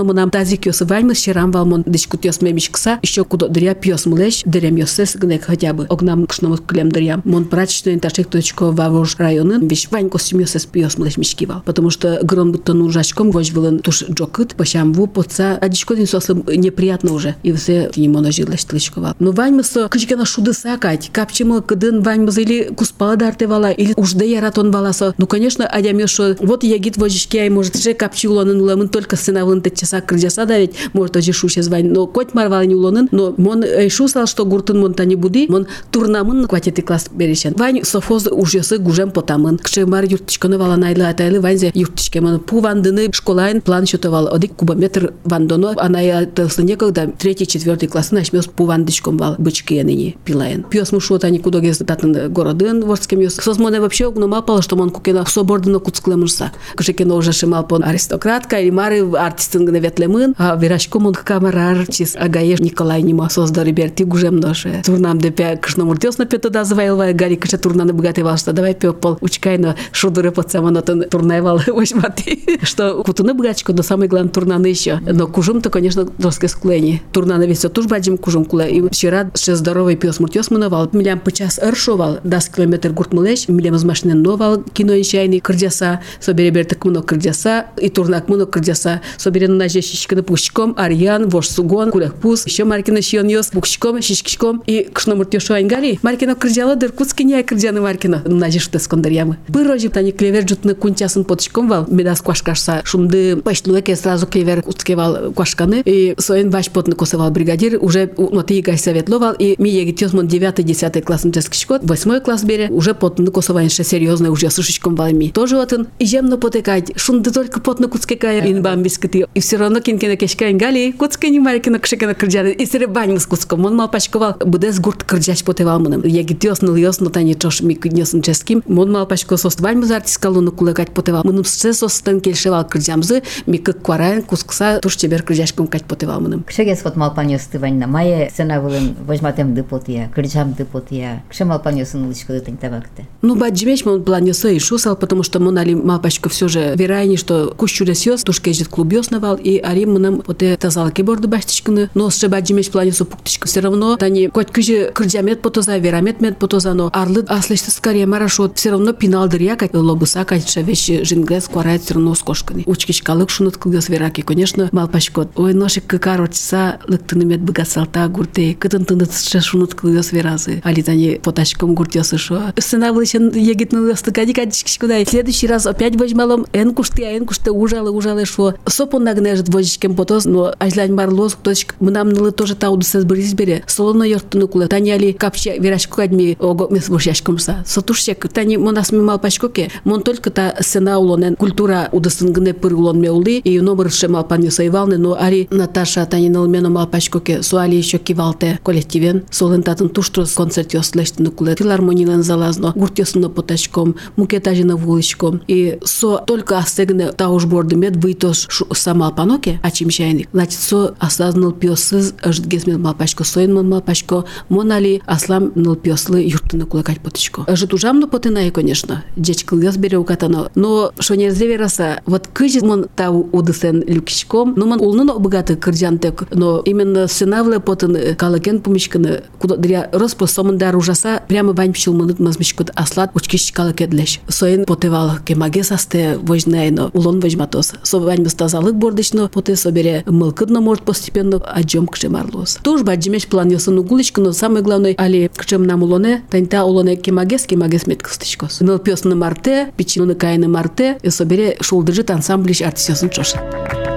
семишконо 0.00 0.04
мынам 0.04 0.30
тази 0.30 0.56
кёсы 0.56 0.84
ваньмыз 0.84 1.18
щерам 1.18 1.50
валмон 1.50 1.82
дышкут 1.86 2.24
ёс 2.24 2.40
мемишкса. 2.40 2.98
Еще 3.02 3.24
кудо 3.24 3.48
дыря 3.48 3.74
пьёс 3.74 4.06
млещ, 4.06 4.42
дырям 4.44 4.76
ёсес 4.76 5.16
гнек 5.16 5.44
хотя 5.44 5.72
бы. 5.72 5.86
Огнам 5.88 6.26
кшномот 6.26 6.62
клем 6.66 6.90
дырям. 6.90 7.22
Мон 7.24 7.44
прачечный 7.44 7.98
ташек 7.98 8.28
точко 8.28 8.70
вавож 8.70 9.16
районын. 9.18 9.68
Вещь 9.68 9.88
вань 9.90 10.08
костюм 10.08 10.40
ёсес 10.40 10.66
пьёс 10.66 10.98
млещ 10.98 11.16
мишкивал. 11.16 11.62
Потому 11.64 11.90
что 11.90 12.20
грон 12.22 12.52
будто 12.52 12.74
ну 12.74 12.90
жачком 12.90 13.30
вож 13.30 13.50
вылын 13.50 13.78
туш 13.80 14.04
джокыт. 14.08 14.54
Пощам 14.54 14.92
ву 14.92 15.06
поца. 15.06 15.58
А 15.60 15.68
дичко 15.68 15.94
дин 15.94 16.06
сослы 16.06 16.42
неприятно 16.56 17.12
уже. 17.12 17.34
И 17.42 17.52
все 17.52 17.90
не 17.96 18.08
моно 18.08 18.30
жилась 18.30 18.64
тлычковал. 18.64 19.14
Но 19.18 19.32
ваньмысы 19.32 19.88
кычкена 19.88 20.24
шуды 20.24 20.52
сакать. 20.52 21.10
Капчимы 21.12 21.62
кыдын 21.62 22.02
ваньмыз 22.02 22.38
или 22.38 22.64
куспала 22.74 23.16
дарте 23.16 23.46
вала. 23.46 23.70
Или 23.70 23.94
уж 23.96 24.12
да 24.12 24.24
яратон 24.24 24.70
валаса. 24.70 25.14
Ну, 25.18 25.26
конечно, 25.26 25.66
адям 25.66 26.00
что 26.06 26.36
вот 26.40 26.64
я 26.64 26.78
гид 26.78 26.96
вожички, 26.96 27.36
а 27.36 27.50
может, 27.50 27.76
же 27.76 27.94
капчи 27.94 28.26
улонын 28.26 28.60
уламын 28.60 28.88
только 28.88 29.16
сына 29.16 29.44
часа 29.90 30.00
крыжаса 30.00 30.46
да 30.46 30.58
ведь 30.58 30.74
может, 30.92 31.12
тоже 31.12 31.32
шуще 31.32 31.62
звань. 31.62 31.90
Но 31.90 32.06
коть 32.06 32.34
марвала 32.34 32.64
не 32.64 32.74
улонын. 32.74 33.08
Но 33.10 33.34
мон 33.36 33.64
шу 33.88 34.08
сал, 34.08 34.26
что 34.26 34.44
гуртын 34.44 34.78
мон 34.78 34.94
тани 34.94 35.16
буди. 35.16 35.46
Мон 35.48 35.66
турнамын 35.90 36.46
кватети 36.46 36.80
класс 36.80 37.08
берешен. 37.10 37.54
Вань 37.56 37.84
софоз 37.84 38.26
уж 38.30 38.54
ясы 38.54 38.78
гужем 38.78 39.10
потамын. 39.10 39.58
Кше 39.58 39.86
мар 39.86 40.04
юртичканы 40.04 40.58
вала 40.58 40.76
найлы 40.76 41.04
атайлы 41.04 41.40
ванзе 41.40 41.72
юртичке 41.74 42.20
мон 42.20 42.40
пу 42.40 42.60
вандыны 42.60 43.10
школайн 43.12 43.60
план 43.60 43.86
счетовал. 43.86 44.32
Одик 44.32 44.54
кубометр 44.56 45.12
вандоно. 45.24 45.74
Она 45.76 46.00
я 46.00 46.26
тылсы 46.26 46.62
некогда 46.62 47.12
третий, 47.18 47.46
четвертый 47.46 47.88
класс 47.88 48.12
начмёс 48.12 48.46
пу 48.46 48.64
вандычком 48.64 49.18
вал 49.18 49.34
бычки 49.38 49.74
яныни 49.74 50.16
пилаен. 50.24 50.62
Пьёс 50.62 50.92
мушу 50.92 51.18
тани 51.18 51.38
кудо 51.38 51.60
гез 51.60 51.78
татын 51.78 52.32
городын 52.32 52.84
ворскем 52.84 53.20
ёс. 53.20 53.34
Сос 53.34 53.58
моне 53.58 53.80
вообще 53.80 54.06
угнума 54.06 54.42
пала, 54.42 54.62
что 54.62 54.76
мон 54.76 54.90
кукена 54.90 55.24
собордыно 55.26 55.78
куцклемырса. 55.78 56.52
Кше 56.76 56.92
кено 56.92 57.16
уже 57.16 57.32
шимал 57.32 57.66
пон 57.66 57.82
аристократка 57.82 58.60
или 58.60 58.70
мары 58.70 59.00
артистын 59.12 59.64
гына 59.80 59.88
ветлемын. 59.88 60.34
А 60.38 60.56
вирашко 60.56 60.98
мон 60.98 61.14
камера 61.14 61.70
артист 61.70 62.16
агаеш 62.16 62.60
Николай 62.60 63.02
Нима 63.02 63.28
созда 63.28 63.64
реберти 63.64 64.02
гужем 64.04 64.36
ноше. 64.36 64.82
Турнам 64.84 65.18
де 65.18 65.30
пя 65.30 65.56
кшномуртёс 65.56 66.18
на 66.18 66.26
пето 66.26 66.50
да 66.50 66.64
звайлва 66.64 67.12
гари 67.12 67.36
кше 67.36 67.58
турна 67.58 67.84
на 67.84 67.92
богатый 67.92 68.24
вал, 68.24 68.36
что 68.36 68.52
давай 68.52 68.74
пё 68.74 68.92
пол 68.92 69.18
учкайно 69.20 69.76
шудуры 69.92 70.30
под 70.30 70.50
самонотон 70.50 71.04
турнайвал 71.10 71.60
возьмати. 71.66 72.58
Что 72.62 73.02
кутуны 73.02 73.34
богачко, 73.34 73.72
но 73.72 73.82
самый 73.82 74.08
главный 74.08 74.30
турнаны 74.30 74.66
еще. 74.66 75.00
Но 75.00 75.26
кужум 75.26 75.60
то, 75.60 75.70
конечно, 75.70 76.04
доске 76.04 76.48
склени. 76.48 77.02
Турнаны 77.12 77.46
весь 77.46 77.60
туж 77.60 77.86
баджим 77.86 78.18
кужум 78.18 78.44
куле. 78.44 78.70
И 78.70 78.88
вчера 78.88 79.30
ще 79.34 79.56
здоровый 79.56 79.96
пёс 79.96 80.20
муртёс 80.20 80.50
мынавал. 80.50 80.88
Милям 80.92 81.20
по 81.20 81.32
час 81.32 81.58
эршовал, 81.58 82.18
дас 82.24 82.48
километр 82.48 82.90
гурт 82.90 83.12
мылеш, 83.12 83.48
милям 83.48 83.74
из 83.74 83.84
машины 83.84 84.14
новал, 84.14 84.62
кино 84.62 84.96
иншайный 84.96 85.40
кырдяса, 85.40 86.00
собере 86.20 86.50
бертик 86.50 86.84
муно 86.84 87.02
кырдяса, 87.02 87.66
и 87.80 87.88
турнак 87.88 88.28
муно 88.28 88.46
кырдяса, 88.46 89.00
собере 89.16 89.48
на 89.48 89.54
жещичканы 89.70 90.22
пушком, 90.22 90.74
арьян, 90.76 91.28
вош 91.28 91.48
сугон, 91.48 91.90
кулях 91.90 92.14
пус, 92.14 92.46
еще 92.46 92.64
маркина 92.64 93.02
шион 93.02 93.28
йос, 93.28 93.48
пушком, 93.48 94.02
шишкичком, 94.02 94.62
и 94.66 94.88
кшномуртёшо 94.92 95.54
айнгали. 95.54 95.98
Маркина 96.02 96.34
кырдяла 96.34 96.76
дыр 96.76 96.92
куцкиня 96.92 97.42
кырдяны 97.42 97.80
маркина. 97.80 98.22
На 98.26 98.50
жеште 98.50 98.78
скондарьямы. 98.78 99.38
Бырожи 99.48 99.88
тани 99.88 100.12
клевер 100.12 100.48
жутны 100.48 100.74
кунчасын 100.74 101.24
потчком 101.24 101.68
вал, 101.68 101.86
медас 101.88 102.20
квашкашса, 102.20 102.82
шумды 102.84 103.36
паштулеке 103.36 103.96
сразу 103.96 104.26
клевер 104.26 104.62
уцкевал 104.66 105.32
квашканы, 105.32 105.82
и 105.84 106.14
соен 106.18 106.50
ваш 106.50 106.70
потны 106.70 106.94
косовал 106.94 107.30
бригадир, 107.30 107.78
уже 107.80 108.10
ну 108.16 108.42
ты 108.42 108.60
гай 108.60 108.78
советловал, 108.78 109.34
и 109.38 109.54
ми 109.58 109.70
егитёс 109.70 110.12
мон 110.12 110.26
9-10 110.26 111.02
класс 111.02 111.24
мческичкот, 111.24 111.82
8 111.84 112.20
класс 112.20 112.44
бере, 112.44 112.68
уже 112.70 112.94
потны 112.94 113.30
косованше 113.30 113.84
серьезно 113.84 114.30
уже 114.30 114.50
сушечком 114.50 114.94
валми. 114.96 115.30
Тоже 115.30 115.56
вот 115.56 115.72
он, 115.72 115.88
и 115.98 116.06
жемно 116.06 116.36
потекать, 116.36 116.92
шумды 116.96 117.30
только 117.30 117.60
потны 117.60 117.88
куцкекая, 117.88 118.46
ин 118.50 118.62
бам 118.62 118.82
бискати, 118.82 119.26
и 119.34 119.40
все 119.40 119.49
равно 119.56 119.80
кинкена 119.80 120.16
кешка 120.16 120.50
ингали, 120.50 120.92
куцкени 120.92 121.38
маркина 121.38 121.78
кшекена 121.78 122.14
кырджаны, 122.14 122.52
и 122.52 122.66
сере 122.66 122.86
бань 122.86 123.18
с 123.18 123.26
куцком, 123.26 123.64
он 123.64 123.76
мал 123.76 123.90
пачковал, 123.90 124.36
будес 124.44 124.78
гурт 124.80 125.04
кырджач 125.04 125.44
потевал 125.44 125.80
мыным. 125.80 126.02
Егитёс 126.02 126.62
ныл 126.62 126.76
ёс, 126.76 127.00
но 127.00 127.10
тани 127.10 127.34
чош 127.34 127.62
ми 127.62 127.74
кыднёсын 127.74 128.22
ческим, 128.22 128.62
мон 128.66 128.92
мал 128.92 129.06
пачко 129.06 129.36
сост 129.36 129.60
бань 129.60 129.78
мыз 129.78 129.90
артискалуны 129.90 130.50
кулекать 130.50 130.90
потевал, 130.92 131.24
мыным 131.24 131.44
сце 131.44 131.72
состан 131.72 132.20
келшевал 132.20 132.66
кырджамзы, 132.66 133.22
ми 133.46 133.58
кык 133.58 133.82
кварайн 133.82 134.22
кускса 134.22 134.80
туш 134.80 134.96
чебер 134.96 135.22
кырджачком 135.22 135.66
кать 135.66 135.84
потевал 135.84 136.20
мыным. 136.20 136.44
Кшегес 136.44 136.84
вот 136.84 136.96
малпаньос 136.96 137.42
тываньна, 137.42 137.86
мае 137.86 138.30
сена 138.36 138.60
вылын 138.60 138.96
возьматем 139.06 139.54
дыпотия, 139.54 140.10
кырджам 140.14 140.52
дыпотия. 140.52 141.22
Кше 141.30 141.44
малпаньосын 141.44 142.04
улычка 142.04 142.32
дытань 142.32 142.56
табакты. 142.56 143.06
Ну, 143.22 143.36
баджимеш 143.36 143.84
мон 143.84 144.02
планёса 144.02 144.48
и 144.48 144.58
шусал, 144.58 144.96
потому 144.96 145.22
что 145.22 145.40
мон 145.40 145.58
али 145.58 145.74
малпачко 145.74 146.28
все 146.28 146.48
же 146.48 146.74
верайни, 146.76 147.16
что 147.16 147.54
кущурес 147.56 148.06
ёс, 148.06 148.22
туш 148.22 148.40
кежит 148.40 148.68
клуб 148.68 148.92
ёс 148.92 149.10
навал, 149.10 149.36
и 149.42 149.58
ари 149.58 149.84
мыным 149.84 150.22
вот 150.26 150.42
это 150.42 150.70
залки 150.70 151.02
борды 151.02 151.28
баштичкыны, 151.28 151.90
но 151.94 152.10
с 152.10 152.28
баджимеш 152.28 152.70
планёса 152.70 153.04
пуктичка 153.04 153.48
все 153.48 153.60
равно, 153.60 153.96
тани 153.96 154.28
коть 154.28 154.50
кыжи 154.50 154.90
кырджамет 154.94 155.42
потоза, 155.42 155.78
верамет 155.78 156.20
мет 156.20 156.38
потоза, 156.38 156.74
но 156.74 156.90
арлы 156.92 157.24
аслышты 157.28 157.70
скорее 157.70 158.06
марашот, 158.06 158.58
все 158.58 158.70
равно 158.70 158.92
пиналдыр 158.92 159.40
якать, 159.40 159.74
лобуса 159.74 160.24
кать, 160.24 160.56
вещи 160.56 161.04
жингрес 161.04 161.48
кварает 161.48 161.82
все 161.82 161.94
равно 161.94 162.14
с 162.14 162.20
кошками. 162.20 162.64
Учкичкалык 162.66 163.30
шунут 163.30 163.56
кылгас 163.56 163.88
вераки, 163.88 164.22
конечно, 164.22 164.68
малпачкот. 164.72 165.30
Ой, 165.36 165.54
ношик 165.54 165.86
кыкарочса, 165.86 166.78
лыктынымет 166.86 167.40
быгасалта 167.40 168.06
гурте, 168.08 168.54
кытын 168.54 168.84
тындытше 168.84 169.40
шунут 169.40 169.74
кылгас 169.74 170.12
веразы. 170.12 170.60
Али 170.64 170.82
тани 170.82 171.20
потачком 171.22 171.74
гуртёсы 171.74 172.18
шо. 172.18 172.52
Сына 172.58 172.92
вылычен 172.92 173.30
егит 173.30 173.72
нылысты 173.72 174.12
кади 174.12 174.32
кадичкичкудай. 174.32 175.06
Следующий 175.06 175.46
раз 175.46 175.66
опять 175.66 175.96
возьмалом, 175.96 176.46
эн 176.52 176.74
кушты, 176.74 177.04
а 177.04 177.16
эн 177.16 177.26
кушты 177.26 177.50
ужалы, 177.50 177.90
ужалы 177.90 178.24
шо. 178.24 178.54
Сопон 178.66 179.04
нагнежит 179.30 179.52
возичкем 179.52 179.94
потос, 179.94 180.24
но 180.24 180.52
ажлань 180.58 180.94
барлоз, 180.94 181.34
кточек, 181.34 181.74
мынам 181.80 182.08
нылы 182.08 182.32
тоже 182.32 182.54
тауду 182.54 182.84
сез 182.84 183.04
бырис 183.04 183.32
бере. 183.34 183.62
Солоно 183.66 184.02
йортуны 184.02 184.46
кулы. 184.46 184.66
Тани 184.66 184.90
али 184.90 185.12
капча 185.12 185.54
верашку 185.56 185.96
кадми 185.96 186.36
ого 186.40 186.68
мес 186.70 186.88
бошяшкомса. 186.88 187.64
Сотушсек, 187.66 188.28
тани 188.32 188.56
монас 188.56 188.92
мимал 188.92 189.18
пачкоке. 189.18 189.70
Мон 189.84 190.02
только 190.02 190.30
та 190.30 190.54
сена 190.60 190.98
улонен 190.98 191.36
культура 191.36 191.88
удысынгыне 191.92 192.54
пыр 192.54 192.74
улон 192.74 193.00
меулы, 193.00 193.38
и 193.38 193.60
номер 193.60 193.90
шемал 193.90 194.24
паню 194.24 194.50
сайвалны, 194.50 194.98
но 194.98 195.16
ари 195.18 195.48
Наташа 195.50 196.04
тани 196.06 196.28
нылменом 196.28 196.78
ал 196.78 196.86
пачкоке 196.86 197.42
суали 197.42 197.76
еще 197.76 197.98
кивалте 197.98 198.58
коллективен. 198.64 199.24
Солен 199.30 199.62
татын 199.62 199.88
туштрос 199.88 200.32
концерт 200.32 200.74
ёслештыны 200.74 201.30
куле. 201.30 201.54
Филармонийлен 201.56 202.22
залазно, 202.22 202.72
гуртёсыны 202.74 203.28
потачком, 203.28 203.96
мукетажина 204.16 204.76
вулычком. 204.76 205.40
И 205.46 205.78
со 205.84 206.18
только 206.18 206.58
астегне 206.58 207.12
тауш 207.12 207.44
борды 207.44 207.76
мед 207.76 207.96
выйтош 207.96 208.48
сама 208.72 209.10
паноке, 209.20 209.60
а 209.62 209.70
чим 209.70 209.90
чайник. 209.90 210.30
Значит, 210.32 210.58
со 210.60 210.94
осознал 210.98 211.52
пьосыз 211.52 212.14
ждгесмен 212.24 212.80
малпачко, 212.80 213.22
соин 213.22 213.52
мон 213.52 213.68
малпачко, 213.68 214.24
монали 214.48 215.02
аслам 215.04 215.52
ныл 215.54 215.76
пьослы 215.76 216.22
юртыны 216.22 216.64
кулакать 216.64 217.00
потычко. 217.00 217.44
Жит 217.54 217.74
ужамно 217.74 218.08
потынай, 218.08 218.50
конечно, 218.50 219.04
дечкыл 219.16 219.60
яз 219.60 219.76
бере 219.76 219.98
укатано. 219.98 220.50
Но 220.54 220.92
шо 220.98 221.16
не 221.16 221.28
вераса, 221.28 222.00
вот 222.06 222.28
кыжит 222.32 222.62
мон 222.62 222.86
тау 222.96 223.28
удысен 223.30 223.84
люкичком, 223.86 224.54
но 224.56 224.64
мон 224.64 224.80
улнын 224.80 225.10
обыгаты 225.10 225.54
кырджантек, 225.56 226.24
но 226.32 226.62
именно 226.64 227.06
сынавле 227.06 227.60
потын 227.60 228.16
калакен 228.16 228.60
помещканы, 228.62 229.24
куда 229.38 229.56
дря 229.56 229.90
роспо 229.92 230.26
сомындар 230.26 230.74
ужаса, 230.76 231.22
прямо 231.28 231.52
вань 231.52 231.74
пчел 231.74 231.92
мынут 231.92 232.20
мазмичкут 232.20 232.70
аслат 232.74 233.10
учкиш 233.14 233.52
калакедлеш. 233.52 234.20
Соин 234.28 234.64
потевал 234.64 235.18
кемаге 235.26 235.62
састе 235.62 236.18
вожнайно, 236.22 236.90
улон 236.94 237.20
вожматос. 237.20 237.74
Со 237.82 237.98
вань 237.98 238.22
мстазалык 238.22 238.76
бордычно, 239.10 239.28
поте 239.28 239.56
собере 239.56 240.02
мылкыдно 240.06 240.60
может 240.60 240.84
постепенно 240.84 241.36
аджом 241.36 241.86
кшемарлос. 241.86 242.58
Туж 242.62 242.82
баджимеш 242.82 243.26
план 243.26 243.48
ёсын 243.48 243.78
угуличка, 243.78 244.20
но 244.20 244.32
самое 244.32 244.62
главное, 244.62 244.94
али 244.96 245.30
кшем 245.34 245.64
нам 245.64 245.82
улоне, 245.82 246.22
таньта 246.30 246.64
улоне 246.64 246.96
кемагес, 246.96 247.46
кемагес 247.46 247.86
меткостычкос. 247.86 248.60
Ныл 248.60 248.78
пёс 248.78 249.04
на 249.04 249.16
марте, 249.16 249.72
пичину 249.76 250.06
на 250.06 250.14
кайны 250.14 250.48
марте, 250.48 250.98
и 251.02 251.10
собере 251.10 251.56
шулдыжит 251.60 252.10
ансамблиш 252.10 252.62
артисёсын 252.62 253.10
чошын. 253.10 253.89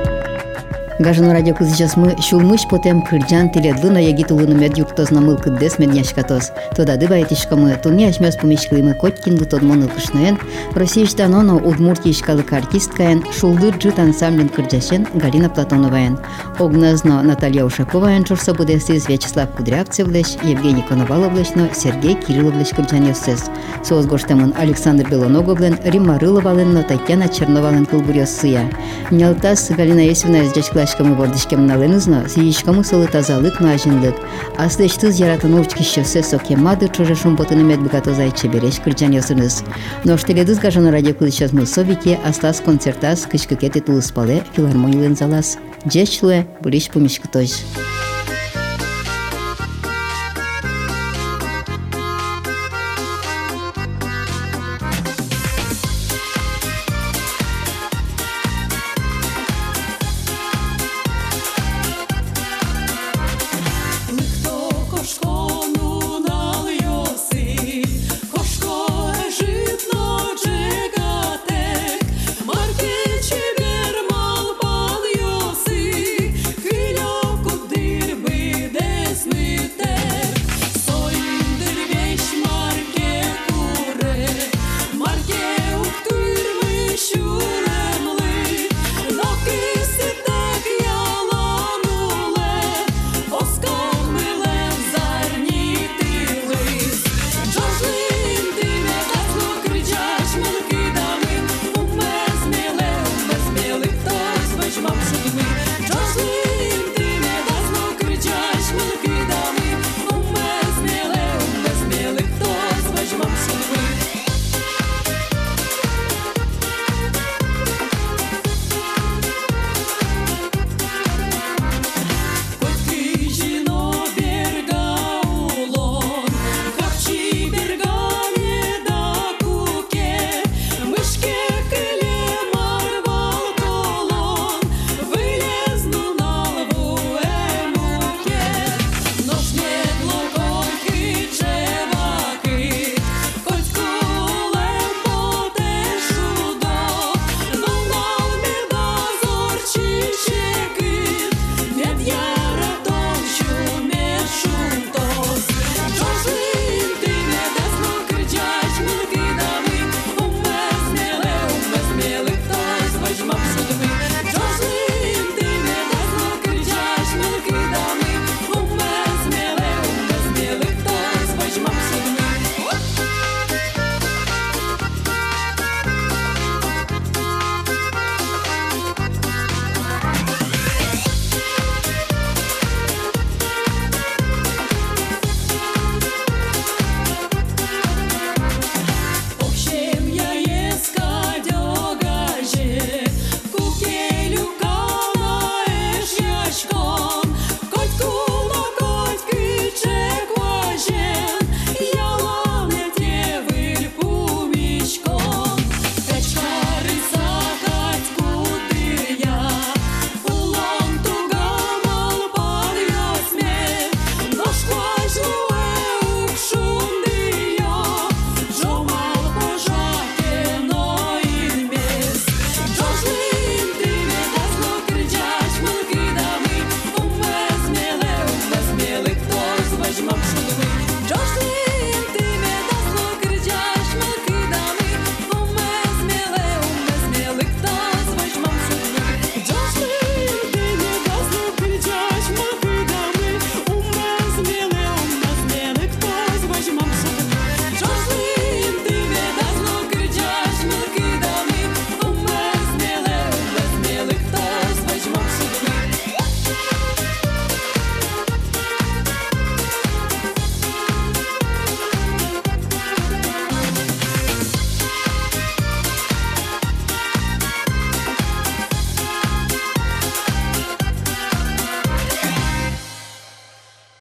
Гажано 0.99 1.33
радио 1.33 1.55
кызычас 1.55 1.97
мы 1.97 2.15
шулмыш 2.21 2.67
потем 2.69 3.01
кырджан 3.01 3.49
тиледлы 3.49 3.89
на 3.89 3.97
яги 3.97 4.23
тулуну 4.23 4.55
мед 4.55 4.77
юктоз 4.77 5.09
намыл 5.09 5.37
кыддес 5.37 5.79
мед 5.79 5.91
няшкатоз. 5.91 6.51
Тода 6.75 6.97
дыба 6.97 7.15
этишка 7.15 7.55
мы 7.55 7.73
туни 7.81 8.05
ашмес 8.05 8.35
помешкылы 8.35 8.83
мы 8.83 8.93
коткинлы 8.93 9.45
тодмон 9.45 9.81
ылкышноен, 9.83 10.37
Россииштан 10.75 11.33
оно 11.33 11.57
удмуртия 11.57 12.11
ишкалык 12.11 12.53
артисткаен, 12.53 13.23
шулды 13.31 13.71
джит 13.71 13.97
ансамблен 13.97 14.49
кырджашен 14.49 15.07
Галина 15.15 15.49
Платоноваен. 15.49 16.19
Огназно 16.59 17.23
Наталья 17.23 17.65
Ушаковаен 17.65 18.23
журса 18.23 18.53
будесиз 18.53 19.09
Вячеслав 19.09 19.49
Кудрявцевлеш, 19.49 20.37
Евгений 20.43 20.83
Коноваловлешно, 20.87 21.69
Сергей 21.73 22.13
Кирилловлеш 22.13 22.69
кырджан 22.69 23.09
ёссез. 23.09 23.49
Соз 23.83 24.05
гоштамын 24.05 24.53
Александр 24.59 25.09
Белоноговлен, 25.09 25.79
Римма 25.83 26.19
Рыловален, 26.19 26.83
Татьяна 26.83 27.29
Черновален 27.29 27.87
кылбурёс 27.87 28.29
сыя. 28.29 28.69
Нялтас 29.09 29.71
Галина 29.71 30.01
Есевна 30.01 30.45
издячкла 30.45 30.83
aşkımı 30.93 31.17
bordeşkemın 31.17 31.69
alınızna, 31.69 32.29
siyişkamı 32.29 32.83
solu 32.83 33.07
tazalık 33.07 33.61
najinlik, 33.61 34.13
aslı 34.57 34.83
eştiz 34.83 35.19
yaratınov 35.19 35.63
çkişşevse 35.63 36.23
sokemadı 36.23 36.87
çırışın 36.87 37.37
botını 37.37 37.63
medbukatozay 37.63 38.35
çebereş 38.35 38.79
kırcan 38.79 39.11
yasınız. 39.11 39.63
Noştelediz 40.05 40.59
gajana 40.59 40.93
radyo 40.93 41.17
kılıçaz 41.17 41.53
Мусовике 41.53 42.19
астас 42.25 42.63
концертас 42.63 43.25
кышкыкет 43.25 43.75
этулыспале 43.75 44.43
филармониялен 44.53 45.15
залас. 45.15 45.57
Джечле, 45.87 46.45
буриш 46.63 46.89
помешкатож. 46.89 47.49
Джечле, 47.49 48.12